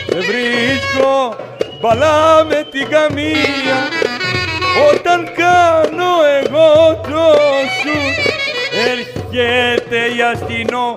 [0.07, 1.35] Δεν βρίσκω
[1.79, 3.79] μπαλά με την καμία.
[4.89, 6.71] Όταν κάνω εγώ
[7.03, 7.25] το
[7.81, 8.22] σουτ
[9.35, 10.95] Έρχεται η αστυνό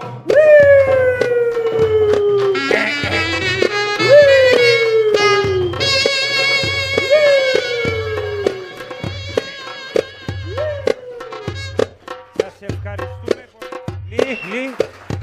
[12.36, 14.74] Σας ευχαριστούμε πολύ.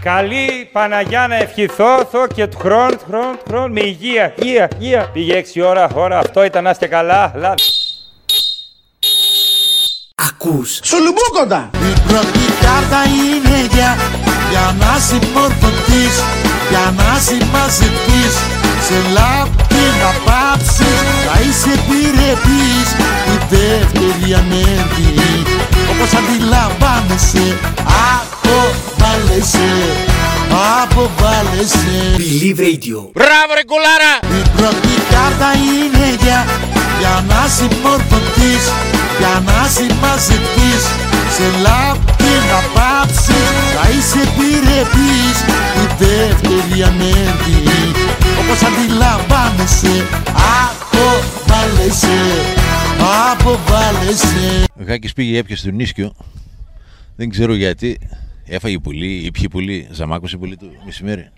[0.02, 4.70] Καλή Παναγιά να ευχηθώ θω και του χρόνου, του χρόνου, του χρόνου, με υγεία, υγεία,
[4.80, 5.10] υγεία.
[5.14, 7.32] Πήγε 6 ώρα, ώρα, αυτό ήταν, να είστε καλά.
[7.36, 7.54] Λα...
[10.16, 10.80] Ακούς.
[10.84, 11.70] Σουλουμπούκοντα!
[12.74, 13.98] Η πρώτη κάρτα είναι για,
[14.52, 16.16] για να συμμορφωθείς,
[16.70, 18.36] για να συμμαζευτείς,
[18.88, 22.88] σε λάπη να πάψεις, να είσαι επιρρεπής,
[23.34, 25.10] η δεύτερη ανέβη,
[25.92, 27.58] όπως αντιλαμβάνεσαι,
[28.18, 29.70] αποβάλλεσαι,
[30.82, 31.88] αποβάλλεσαι.
[32.22, 33.00] Believe Radio.
[33.20, 34.14] Μπράβο ρε κουλάρα!
[34.40, 36.40] Η πρώτη κάρτα είναι για,
[37.00, 38.64] για να συμμορφωθείς,
[39.20, 40.84] για να συμμαζευτείς,
[41.36, 45.38] σε λάπη να πάψεις, να είσαι επιρρεπής,
[45.84, 47.58] η δεύτερη ανέβη,
[48.40, 49.96] όπως αντιλαμβάνεσαι,
[50.64, 52.20] αποβάλλεσαι,
[53.32, 54.64] αποβάλλεσαι.
[54.80, 56.16] Ο Χάκης πήγε έπιασε τον ίσκιο.
[57.16, 58.00] Δεν ξέρω γιατί.
[58.46, 59.88] Έφαγε πολύ ή πιει πολύ.
[59.92, 61.32] Ζαμάκωσε πολύ το μεσημέρι.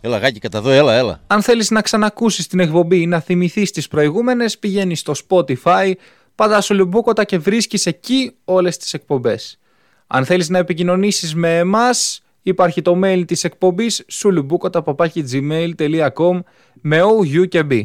[0.00, 1.20] Έλα, γάκι, κατά εδώ, έλα, έλα.
[1.26, 5.92] Αν θέλεις να ξανακούσεις την εκπομπή ή να θυμηθείς τις προηγούμενες, πηγαίνεις στο Spotify,
[6.34, 9.58] πατάς Σουλουμπούκοτα και βρίσκεις εκεί όλες τις εκπομπές.
[10.06, 16.40] Αν θέλεις να επικοινωνήσεις με εμάς, υπάρχει το mail της εκπομπής sulubuκοτα.gmail.com
[16.80, 17.82] με OU και B.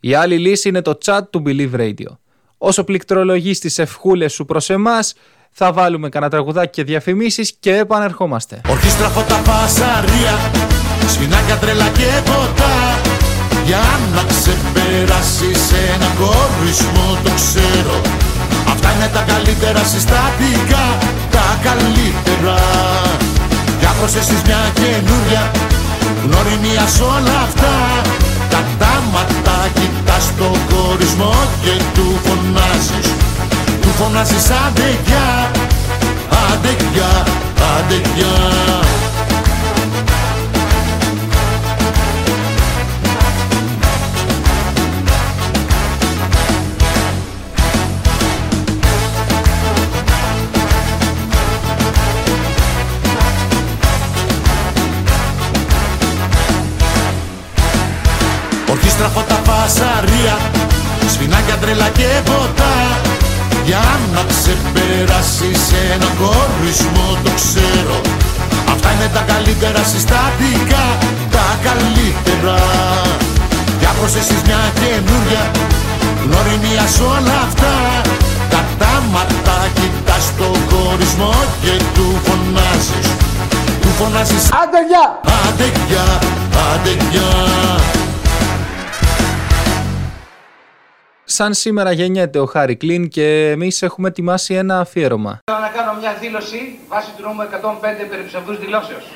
[0.00, 2.16] Η άλλη λύση είναι το chat του Believe Radio.
[2.58, 5.14] Όσο πληκτρολογείς τις ευχούλες σου προς εμάς,
[5.52, 8.60] θα βάλουμε κανένα τραγουδάκι και διαφημίσεις και επανερχόμαστε.
[8.68, 10.38] Ορχήστρα φώτα φασαρία
[11.08, 12.98] Σφινάκια τρελά και ποτά.
[13.64, 13.84] Για
[14.14, 18.00] να ξεπεράσεις ένα κορισμό το ξέρω.
[18.68, 20.84] Αυτά είναι τα καλύτερα συστατικά
[21.30, 22.58] Τα καλύτερα.
[23.80, 25.50] Για προσέσεις μια καινούρια
[26.24, 27.74] Γνωριμία σ' όλα αυτά.
[28.54, 31.34] Κατάματα κοιτάς το κορισμό
[31.64, 33.06] και του φωνάζεις.
[33.06, 33.09] Του
[34.00, 35.50] φωνάζεις άντε γεια
[36.52, 37.24] Άντε γεια,
[37.76, 38.34] άντε γεια
[58.70, 60.38] Ορχήστρα φώτα φασαρία.
[61.08, 63.09] Σφινάκια τρελά και ποτά
[63.70, 65.62] Για να ξεπεράσεις
[65.92, 68.00] ένα κορισμό το ξέρω.
[68.72, 70.84] Αυτά είναι τα καλύτερα συστατικά
[71.30, 72.58] Τα καλύτερα.
[73.80, 75.44] Για προσέσεις μια καινούρια
[76.24, 77.74] Γνωριμία σ' όλα αυτά.
[78.54, 83.08] Κατάματα κοιτάς το χωρισμό και του φωνάζεις.
[83.80, 84.44] Του φωνάζεις.
[84.62, 85.06] Άντε γεια!
[85.44, 86.06] Άντε γεια,
[86.70, 87.99] άντε γεια
[91.40, 95.38] Σαν σήμερα γεννιέται ο Χάρη Κλίν και εμείς έχουμε ετοιμάσει ένα αφιέρωμα.
[95.44, 99.06] Θέλω να κάνω μια δήλωση βάσει του νόμου 105 περί ψευδούς δηλώσεως.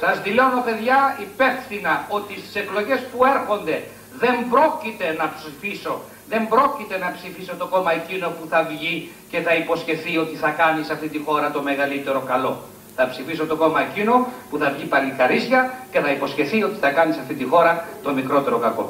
[0.00, 3.76] Σας δηλώνω παιδιά υπεύθυνα ότι στις εκλογές που έρχονται
[4.22, 5.94] δεν πρόκειται να ψηφίσω,
[6.28, 8.94] δεν πρόκειται να ψηφίσω το κόμμα εκείνο που θα βγει
[9.30, 12.52] και θα υποσχεθεί ότι θα κάνει σε αυτή τη χώρα το μεγαλύτερο καλό.
[12.96, 14.14] Θα ψηφίσω το κόμμα εκείνο
[14.50, 15.60] που θα βγει παλικαρίσια
[15.92, 17.72] και θα υποσχεθεί ότι θα κάνει σε αυτή τη χώρα
[18.02, 18.86] το μικρότερο κακό.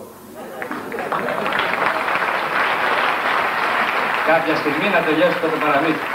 [4.32, 6.06] Κάποια στιγμή να τελειώσει το παραμύθι.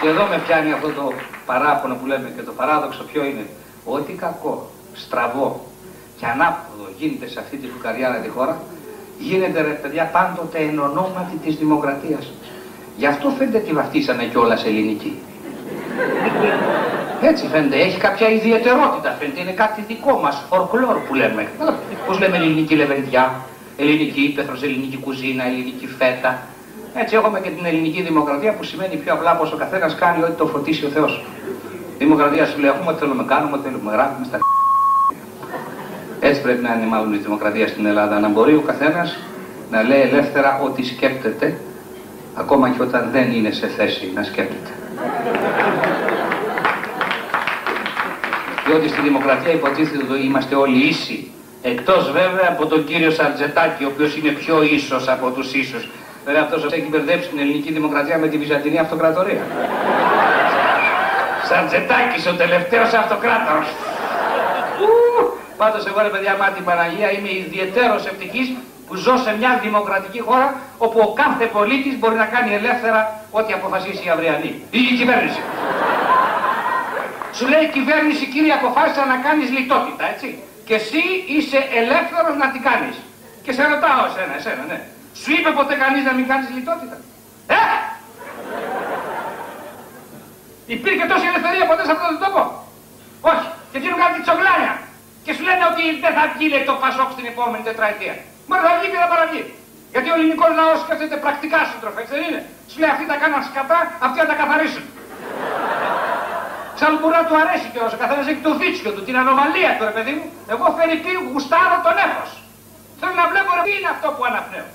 [0.00, 1.04] Και εδώ με πιάνει αυτό το
[1.50, 3.44] παράπονο που λέμε και το παράδοξο ποιο είναι.
[3.84, 4.54] Ό,τι κακό,
[5.02, 5.48] στραβό
[6.18, 8.54] και ανάποδο γίνεται σε αυτή τη φουκαριάνα τη χώρα,
[9.18, 12.24] γίνεται ρε παιδιά πάντοτε εν ονόματι της δημοκρατίας.
[12.96, 15.12] Γι' αυτό φαίνεται τη βαφτίσανε κιόλας ελληνική.
[17.22, 21.48] Έτσι φαίνεται, έχει κάποια ιδιαιτερότητα φαίνεται, είναι κάτι δικό μας, φορκλόρ που λέμε.
[22.06, 23.40] Πώς λέμε ελληνική λεβεντιά,
[23.76, 26.42] ελληνική ύπεθρος, ελληνική κουζίνα, ελληνική φέτα.
[26.94, 30.32] Έτσι έχουμε και την ελληνική δημοκρατία που σημαίνει πιο απλά πως ο καθένας κάνει ό,τι
[30.32, 31.24] το φωτίσει ο Θεός.
[31.98, 34.38] Δημοκρατία σου λέει, έχουμε ό,τι θέλουμε να κάνουμε, ό,τι θέλουμε να γράφουμε στα
[36.20, 39.18] Έτσι πρέπει να είναι μάλλον η δημοκρατία στην Ελλάδα, να μπορεί ο καθένας
[39.70, 41.60] να λέει ελεύθερα ό,τι σκέπτεται,
[42.34, 44.70] ακόμα και όταν δεν είναι σε θέση να σκέπτεται.
[48.66, 51.30] Διότι στη δημοκρατία υποτίθεται ότι είμαστε όλοι ίσοι.
[51.62, 55.88] Εκτός βέβαια από τον κύριο Σαρτζετάκη, ο οποίος είναι πιο ίσος από τους ίσους.
[56.24, 59.42] Βέβαια αυτός έχει μπερδέψει την ελληνική δημοκρατία με τη Βυζαντινή Αυτοκρατορία.
[61.48, 63.68] Σαρτζετάκης, ο τελευταίος αυτοκράτορας.
[64.80, 68.46] Ου, Πάντως εγώ ρε παιδιά μάτι Παναγία είμαι ιδιαιτέρως ευτυχής
[68.86, 70.48] που ζω σε μια δημοκρατική χώρα
[70.78, 73.00] όπου ο κάθε πολίτης μπορεί να κάνει ελεύθερα
[73.30, 74.52] ό,τι αποφασίσει η αυριανή.
[74.78, 75.42] Ή η κυβέρνηση.
[77.36, 80.28] Σου λέει η κυβέρνηση κύριε αποφάσισα να κάνεις λιτότητα, έτσι.
[80.66, 81.02] Και εσύ
[81.36, 82.96] είσαι ελεύθερος να την κάνεις.
[83.44, 84.78] Και σε ρωτάω εσένα, εσένα, ναι.
[85.20, 86.96] Σου είπε ποτέ κανείς να μην κάνεις λιτότητα.
[87.56, 87.60] Ε!
[90.76, 92.40] Υπήρχε τόση ελευθερία ποτέ σε αυτόν τον τόπο;
[93.30, 93.48] Όχι.
[93.70, 94.74] Και δίνουν κάτι τσογλάνια.
[95.24, 98.14] Και σου λένε ότι δεν θα βγει λέει, το Πασόκ στην επόμενη τετραετία.
[98.50, 99.42] Μα θα βγει και θα παραβγεί.
[99.92, 102.40] Γιατί ο ελληνικός λαός σκέφτεται πρακτικά σύντροφε, έτσι δεν είναι;
[102.70, 104.84] Σου λέει αυτοί τα κάναν σκατά, αυτοί θα τα καθαρίσουν.
[106.76, 107.92] Ξάλλου μπορεί να του αρέσει κιόλας.
[107.96, 110.26] Ο καθένας έχει το δίτσιο του, την ανομαλία του, ρε παιδί μου.
[110.52, 112.30] Εγώ φέρει πει γουστάρω τον έφος.
[112.98, 114.68] Θέλω να βλέπω ρε, τι είναι αυτό που αναπνέω.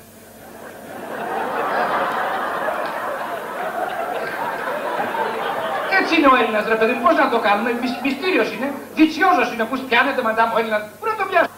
[5.97, 7.69] Έτσι είναι ο Έλληνας, ρε παιδί μου, πώς να το κάνουμε.
[8.05, 9.63] Μυστήριος είναι, διτσιόζος είναι.
[9.69, 11.51] Πού πιάνετε μετά ο Έλληνας, πού να το πιάσει;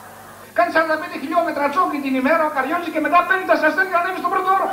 [0.58, 4.20] Κάνει 45 χιλιόμετρα τσόκι την ημέρα, ο καριόζει και μετά παίρνει τα σαστέρ και ανέβει
[4.24, 4.68] στον πρώτο όρο.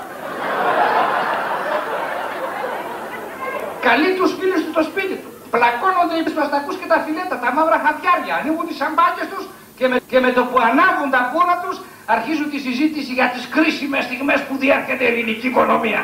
[3.86, 5.30] Καλεί τους φίλους του στο σπίτι του.
[5.54, 8.34] Πλακώνονται οι σπαστακούς και τα φιλέτα, τα μαύρα χατιάρια.
[8.40, 9.44] Ανοίγουν τις σαμπάκες τους
[9.78, 11.76] και με, και με το που ανάβουν τα πόνα τους
[12.14, 16.02] αρχίζουν τη συζήτηση για τις κρίσιμες στιγμές που διέρχεται η ελληνική οικονομία.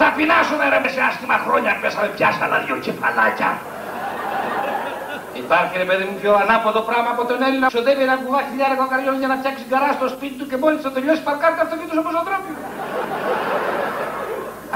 [0.00, 3.50] Θα πεινάσουμε ρε με σε άσχημα χρόνια μέσα με πιάσανα δυο κεφαλάκια.
[5.42, 8.86] Υπάρχει ρε παιδί μου πιο ανάποδο πράγμα από τον Έλληνα που ξοδεύει ένα κουβά χιλιάρικα
[8.92, 11.94] καριών για να φτιάξει γκαρά στο σπίτι του και μόλις θα τελειώσει παρκάρει το αυτοκίνητο
[11.96, 12.54] στο πεζοδρόμιο.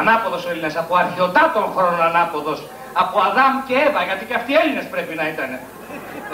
[0.00, 2.58] Ανάποδος ο Έλληνας, από αρχαιοτά των χρόνων ανάποδος,
[3.02, 5.50] από Αδάμ και Εύα, γιατί και αυτοί οι Έλληνες πρέπει να ήταν.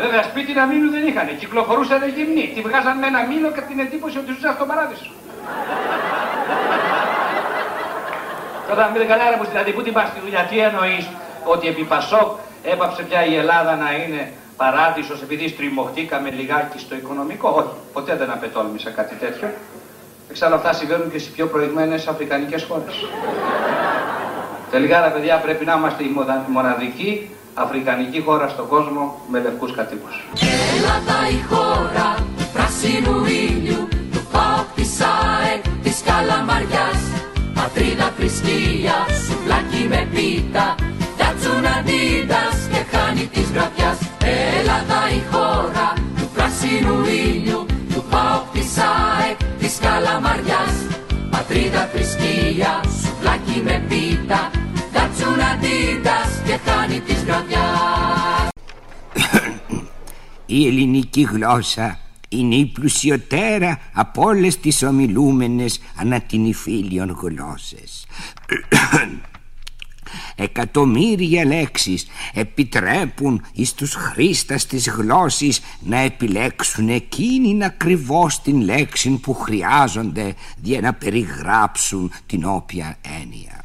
[0.03, 3.79] Βέβαια σπίτι να μείνουν δεν είχαν, κυκλοφορούσαν γυμνοί, τη βγάζαν με ένα μήλο και την
[3.85, 5.11] εντύπωση ότι ζούσαν στον παράδεισο.
[8.69, 11.07] Τώρα μην καλά ρε μου, δηλαδή πού την πας στη δουλειά, τι εννοείς
[11.45, 12.31] ότι επί Πασόκ
[12.63, 18.31] έπαψε πια η Ελλάδα να είναι παράδεισος επειδή στριμωχτήκαμε λιγάκι στο οικονομικό; Όχι, ποτέ δεν
[18.31, 19.49] απετόλμησα κάτι τέτοιο.
[20.31, 22.95] Εξάλλου αυτά συμβαίνουν και στις πιο προηγμένες αφρικανικές χώρες.
[24.71, 29.75] Τελικά, ρε παιδιά, πρέπει να είμαστε η μονα- μοναδική αφρικανική χώρα στον κόσμο με λευκούς
[29.75, 30.25] κατοίκους.
[30.77, 37.01] Ελλάδα η χώρα του πράσινου ήλιου του ΠΑΟΚ της ΑΕΚ της Καλαμαριάς
[37.79, 40.75] Πατρίδα θρησκεία, σουβλάκι με πίτα.
[41.13, 43.99] Φτιάτσουν αντίδας και χάνει της γραφιάς.
[44.59, 50.77] Ελλάδα η χώρα του πράσινου ήλιου του ΠΑΟΚ της ΑΕΚ της Καλαμαριάς.
[51.31, 54.51] Πατρίδα θρησκεία, σουβλάκι με πίτα.
[54.75, 58.49] Φτιάτσουν αντίδας και χάνει της γραφιάς.
[60.47, 61.99] Η ελληνική γλώσσα
[62.29, 68.07] είναι η πλουσιωτέρα από όλες τις ομιλούμενες ανά την υφήλιον γλώσσες.
[70.37, 79.35] Εκατομμύρια λέξεις επιτρέπουν εις τους χρήστας της γλώσσης να επιλέξουν εκείνην ακριβώς την λέξη που
[79.35, 83.65] χρειάζονται για να περιγράψουν την όποια έννοια.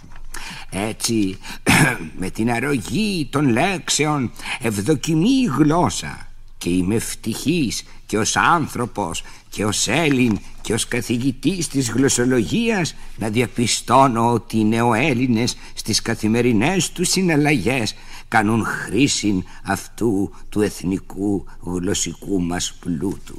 [0.69, 1.37] Έτσι,
[2.19, 6.27] με την αρρωγή των λέξεων ευδοκιμεί η γλώσσα
[6.63, 13.29] και είμαι ευτυχής και ως άνθρωπος και ως Έλλην και ως καθηγητής της γλωσσολογίας να
[13.29, 17.95] διαπιστώνω ότι οι νεοέλληνες στις καθημερινές τους συναλλαγές
[18.27, 23.37] κάνουν χρήση αυτού του εθνικού γλωσσικού μας πλούτου.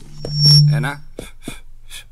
[0.73, 1.03] Ένα,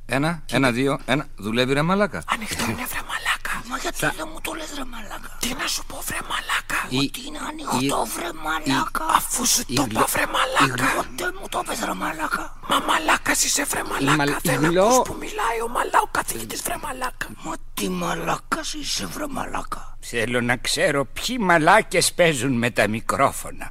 [0.06, 1.26] ένα, ένα, δύο, ένα.
[1.36, 2.22] Δουλεύει ρε μαλάκα.
[2.26, 3.54] Ανοιχτό είναι βρε μαλάκα.
[3.68, 6.61] Μα γιατί Θα- δεν μου το λες βρε μαλάκα; Τι να σου πω βρε μαλάκα;
[6.94, 9.04] Η- Ότι είναι ανοιχτό η- βρε μαλάκα.
[9.18, 10.74] Αφού σου η το γλω- είπα βρε η μαλάκα.
[10.84, 12.56] γλω- Ποτέ μου το είπες βρε μαλάκα.
[12.68, 14.16] Μα μαλάκας είσαι βρε μαλάκα.
[14.16, 17.26] μαλ- η Δεν γλω- ακούς που μιλάει ο μαλά ο καθηγητής βρε μαλάκα.
[17.44, 19.96] Μα τι μαλάκας είσαι βρε μαλάκα.
[20.00, 23.70] Θέλω να ξέρω ποιοι μαλάκες παίζουν με τα μικρόφωνα.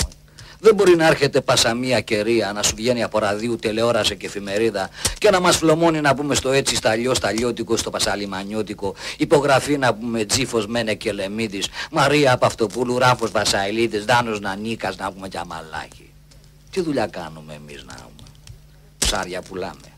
[0.63, 5.29] Δεν μπορεί να έρχεται πασαμία κερία, να σου βγαίνει από ραδίου, τηλεόραση και εφημερίδα και
[5.29, 9.93] να μας φλωμώνει να πούμε στο έτσι, στα αλλιώς, στα λιώτικο, στο πασαλιμανιώτικο, υπογραφή να
[9.93, 16.09] πούμε Τζίφος Μένε και Λεμίδης, Μαρία Παυτοπούλου, Ράφος Βασαηλίδης, Δάνος Νανίκας να πούμε και αμαλάκι.
[16.71, 18.29] Τι δουλειά κάνουμε εμείς να πούμε;
[18.97, 19.91] Ψάρια πουλάμε.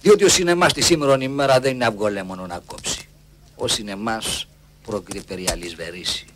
[0.00, 3.08] Διότι ο σινεμάς τη σήμερον ημέρα δεν είναι αυγολέμονο να κόψει.
[3.56, 4.46] Ο σινεμάς
[4.86, 6.26] πρόκειται περί αλυσβερήσει.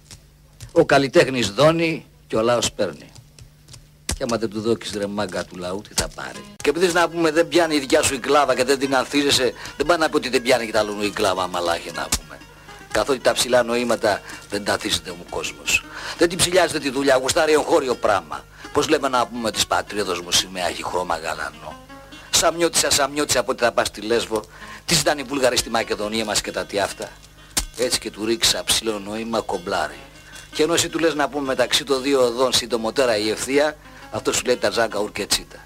[0.73, 3.11] Ο καλλιτέχνης δώνει και ο λαός παίρνει.
[4.17, 7.09] Και άμα δεν του δώκεις ρε μάγκα του λαού, τι θα πάρει; Και επειδή να
[7.09, 10.09] πούμε δεν πιάνει η δικιά σου η κλάβα και δεν την ανθίζεσαι, δεν πάει να
[10.09, 12.39] πει ότι δεν πιάνει και τα άλλου η κλάβα μαλάχη να πούμε.
[12.91, 15.85] Καθότι τα ψηλά νοήματα δεν τα ανθίζεται ο κόσμος.
[16.19, 18.45] Δεν την ψηλιάζεται τη δουλειά, γουστάρει εγχώριο πράγμα.
[18.73, 21.85] Πώς λέμε να πούμε της πατρίδος μου σημαία έχει χρώμα γαλανό.
[22.31, 24.43] Σαμιώτησα, σαμιώτησα από ότι θα πας στη Λέσβο.
[24.85, 27.09] Τι ήταν οι Βούλγαροι στη Μακεδονία μας και τα τι αυτά.
[27.77, 29.99] Έτσι και του ρίξα ψηλό νόημα κομπλάρι.
[30.53, 33.77] Και ενώ εσύ του λες να πούμε μεταξύ των δύο οδών συντομότερα η ευθεία,
[34.17, 35.65] αυτός σου λέει τα ζάκα ουρκετσίτα.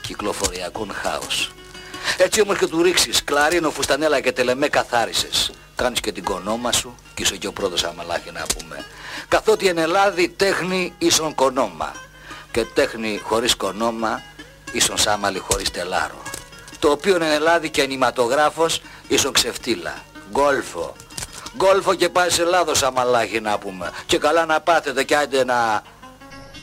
[0.00, 1.52] Κυκλοφοριακόν χάος.
[2.16, 5.50] Έτσι όμως και του ρίξεις κλαρίνο, φουστανέλα και τελεμέ καθάρισες.
[5.74, 8.84] Κάνεις και την κονόμα σου και είσαι και ο πρώτος αμαλάχη να πούμε.
[9.28, 11.92] Καθότι εν Ελλάδη τέχνη ίσον κονόμα.
[12.50, 14.22] Και τέχνη χωρίς κονόμα
[14.72, 16.22] ίσον σάμαλι χωρίς τελάρο.
[16.78, 19.94] Το οποίο εν Ελλάδη και ενηματογράφος ίσον ξεφτύλα.
[20.30, 20.96] Γκόλφο.
[21.56, 23.90] Γκόλφο και πάει σε Ελλάδος αμαλάχη να πούμε.
[24.06, 25.82] Και καλά να πάθετε και άντε να...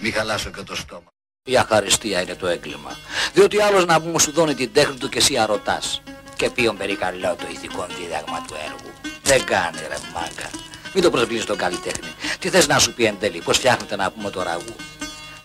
[0.04, 1.08] Μη χαλάσω και το στόμα.
[1.44, 2.98] Η αχαριστία είναι το έγκλημα.
[3.34, 6.02] Διότι άλλος να πούμε σου δώνει την τέχνη του και εσύ αρωτάς.
[6.36, 8.92] Και ποιον περικαλώ το ηθικό δίδαγμα του έργου.
[9.24, 10.50] Δεν κάνει ρε μάγκα.
[10.94, 12.08] Μην το προσβλήσεις τον καλλιτέχνη.
[12.40, 14.76] Τι θες να σου πει εν τέλει, πώς φτιάχνετε να πούμε το ραγού;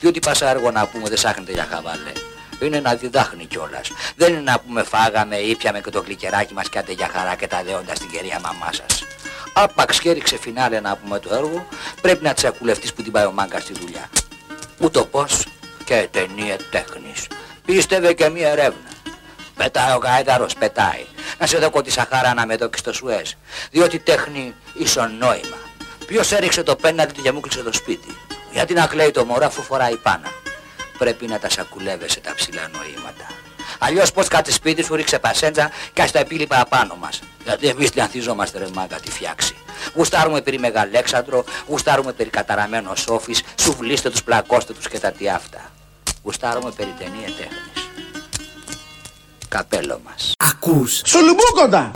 [0.01, 2.13] Διότι πάσα έργο να πούμε δεν σάχνετε για χαβάλε.
[2.61, 3.91] Είναι να διδάχνει κιόλας.
[4.17, 7.47] Δεν είναι να πούμε φάγαμε, ήπιαμε και το γλυκεράκι μας και άντε για χαρά και
[7.47, 9.03] τα δέοντα στην κερία μαμά σας.
[9.55, 11.67] Άπαξ και έριξε φινάλε να πούμε το έργο,
[12.01, 14.11] πρέπει να τσακουλευτείς που την πάει ο μάγκας στη δουλειά.
[14.79, 15.47] Ούτω πώς
[15.85, 17.27] και ταινία τέχνης.
[17.65, 18.91] Πίστευε και μία ερεύνα.
[19.57, 21.07] Πετάει ο Γάιδαρος, πετάει.
[21.39, 23.31] να σε δω τη Σαχάρα να με δω και στο Σουέζ.
[23.71, 25.57] Διότι τέχνη ίσον νόημα.
[26.07, 28.17] Ποιος έριξε το πέναλτι του και μου κλείσε το σπίτι.
[28.53, 30.31] Γιατί να κλαίει το μωρό αφού φοράει πάνα.
[30.99, 33.27] Πρέπει να τα σακουλεύεσαι τα ψηλά νοήματα.
[33.79, 37.21] Αλλιώς πως κάτσε σπίτι σου ρίξε πασέντζα και ας τα επίλοιπα απάνω μας.
[37.45, 39.57] Γιατί εμείς λιανθιζόμαστε ρε μάγκα τη φτιάξει.
[39.97, 45.71] Γουστάρουμε περί Μεγαλέξανδρο, γουστάρουμε περί καταραμένο σόφης, σουβλίστε τους, πλακώστε τους και τα τι αυτά.
[46.23, 47.91] Γουστάρουμε περί ταινία τέχνης.
[49.49, 50.33] Καπέλο μας.
[50.39, 51.03] Ακούς.
[51.05, 51.91] Σουλουμπούκοντα!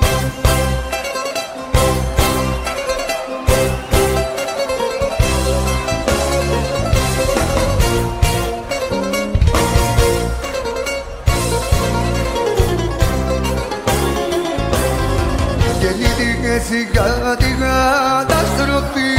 [15.81, 17.50] Γεννήθηκε σιγά την
[17.91, 19.15] καταστροφή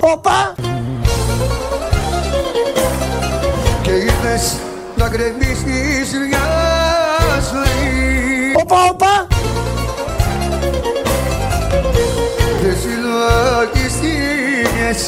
[0.00, 0.54] Όπα!
[3.82, 4.56] Και ήρθες
[4.96, 6.46] να γκρεμίσεις μια
[7.52, 9.26] ζωή Όπα, όπα!
[12.60, 15.00] Και συλλογιστήκες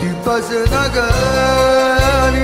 [0.00, 2.38] τι πας να κάνεις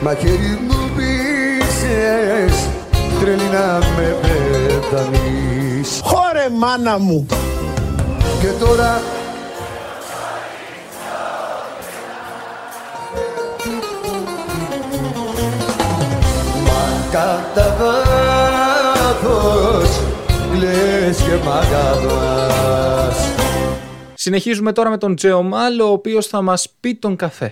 [0.00, 2.56] Μαχαίρι μου πείσες
[3.20, 3.66] τρελή να
[3.96, 5.53] με πεθανείς
[6.44, 7.26] Χωρε μάνα μου!
[8.40, 9.02] Και τώρα
[16.64, 17.76] Μα κατά
[19.20, 20.00] βάθος
[20.52, 23.16] κλαις και μ' αγαπάς
[24.14, 27.50] Συνεχίζουμε τώρα με τον Τζεομάλ, ο οποίος θα μας πει τον καφέ.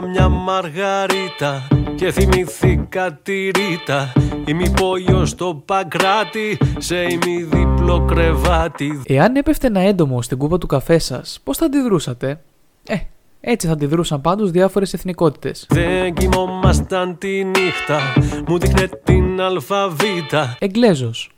[0.00, 4.12] μια μαργαρίτα και θυμήθηκα τη Ρίτα
[4.44, 11.40] Ημιπόλιο στο Παγκράτη σε ημιδιπλό κρεβάτι Εάν έπεφτε ένα έντομο στην κούπα του καφέ σας,
[11.44, 12.40] πώς θα αντιδρούσατε;
[12.86, 12.96] Ε,
[13.40, 15.66] έτσι θα αντιδρούσαν πάντως διάφορες εθνικότητες.
[15.68, 18.00] Δεν κοιμόμασταν τη νύχτα,
[18.48, 21.30] μου δείχνε την αλφαβήτα Εγγλέζος.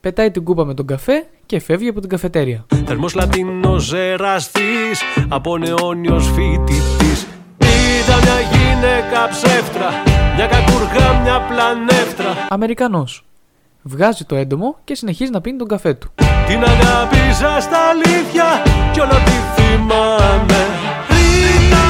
[0.00, 2.66] Πετάει την κούπα με τον καφέ και φεύγει από την καφετέρια.
[2.86, 7.26] Θερμός Λατίνος εραστής, από νεόνιος φοιτητής
[7.94, 9.88] Είδα μια γυναίκα ψεύτρα,
[10.36, 13.24] μια κακουργά, μια πλανεύτρα Αμερικανός.
[13.82, 16.12] Βγάζει το έντομο και συνεχίζει να πίνει τον καφέ του.
[16.46, 20.60] Την αγάπησα στα αλήθεια κι όλο τη θυμάμαι
[21.08, 21.84] Ρίτα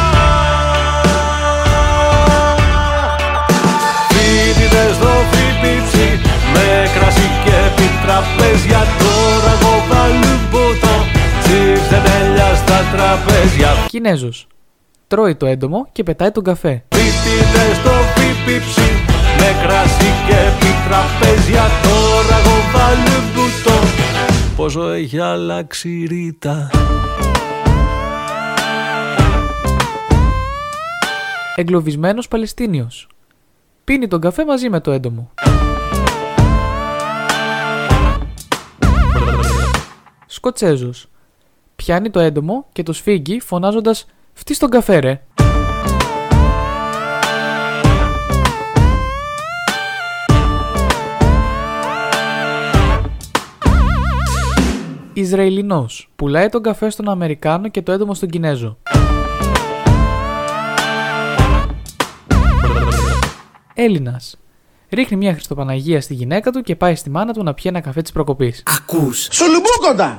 [4.08, 6.20] Φοιτητές στο φοιτητσί
[6.52, 10.94] με κρασί και επιτραπέζια τώρα εγώ βαλούμποτο
[11.42, 14.46] Τσίπς δεν τέλεια στα τραπέζια Κινέζος.
[15.14, 16.84] Τρώει το έντομο και πετάει τον καφέ.
[16.88, 18.90] Φοιτητές στο φιπιψί
[19.38, 23.86] με κρασί και επιτραπέζια τώρα εγώ βαλούμποτο
[24.56, 26.70] Πόσο έχει αλλάξει η Ρίτα
[31.54, 33.08] Εγκλωβισμένος Παλαιστίνιος.
[33.84, 35.30] Πίνει τον καφέ μαζί με το έντομο.
[40.26, 41.06] Σκοτσέζος.
[41.76, 45.20] Πιάνει το έντομο και το σφίγγει φωνάζοντας «Φτύς τον καφέ ρε».
[55.12, 56.10] Ισραηλινός.
[56.16, 58.78] Πουλάει τον καφέ στον Αμερικάνο και το έντομο στον Κινέζο.
[63.74, 64.43] Έλληνας.
[64.94, 68.02] Ρίχνει μια Χρυστοπαναγία στη γυναίκα του και πάει στη μάνα του να πιει ένα καφέ
[68.02, 68.62] της προκοπής.
[68.66, 69.28] Ακούς!
[69.30, 70.18] Σου λουμπύκοντα!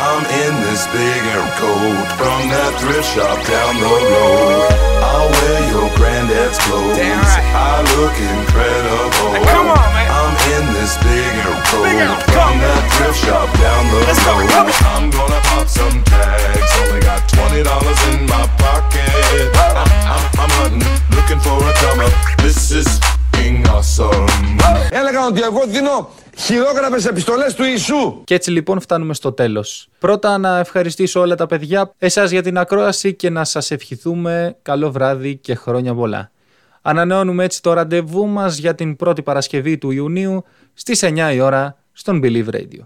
[0.00, 4.68] I'm in this big air coat from that thrift shop down the road.
[5.00, 6.98] I'll wear your granddad's clothes.
[6.98, 9.32] I look incredible.
[9.50, 10.08] come on, man.
[10.12, 14.72] I'm in this big air coat from that thrift shop down the road.
[14.92, 16.70] I'm gonna pop some tags.
[16.84, 19.48] Only got twenty dollars in my pocket.
[19.56, 20.84] I'm, I'm, I'm hunting,
[21.16, 22.14] looking for a come up.
[22.44, 22.88] This is
[23.36, 24.26] fucking awesome.
[24.90, 28.21] Έλεγαν ότι εγώ δίνω Χειρόγραφες επιστολές του Ιησού.
[28.23, 29.87] Και έτσι λοιπόν φτάνουμε στο τέλος.
[29.99, 34.91] Πρώτα να ευχαριστήσω όλα τα παιδιά, εσάς για την ακρόαση και να σας ευχηθούμε καλό
[34.91, 36.31] βράδυ και χρόνια πολλά.
[36.81, 41.77] Ανανεώνουμε έτσι το ραντεβού μας για την πρώτη Παρασκευή του Ιουνίου στις 9 η ώρα
[41.91, 42.79] στον Believe Radio.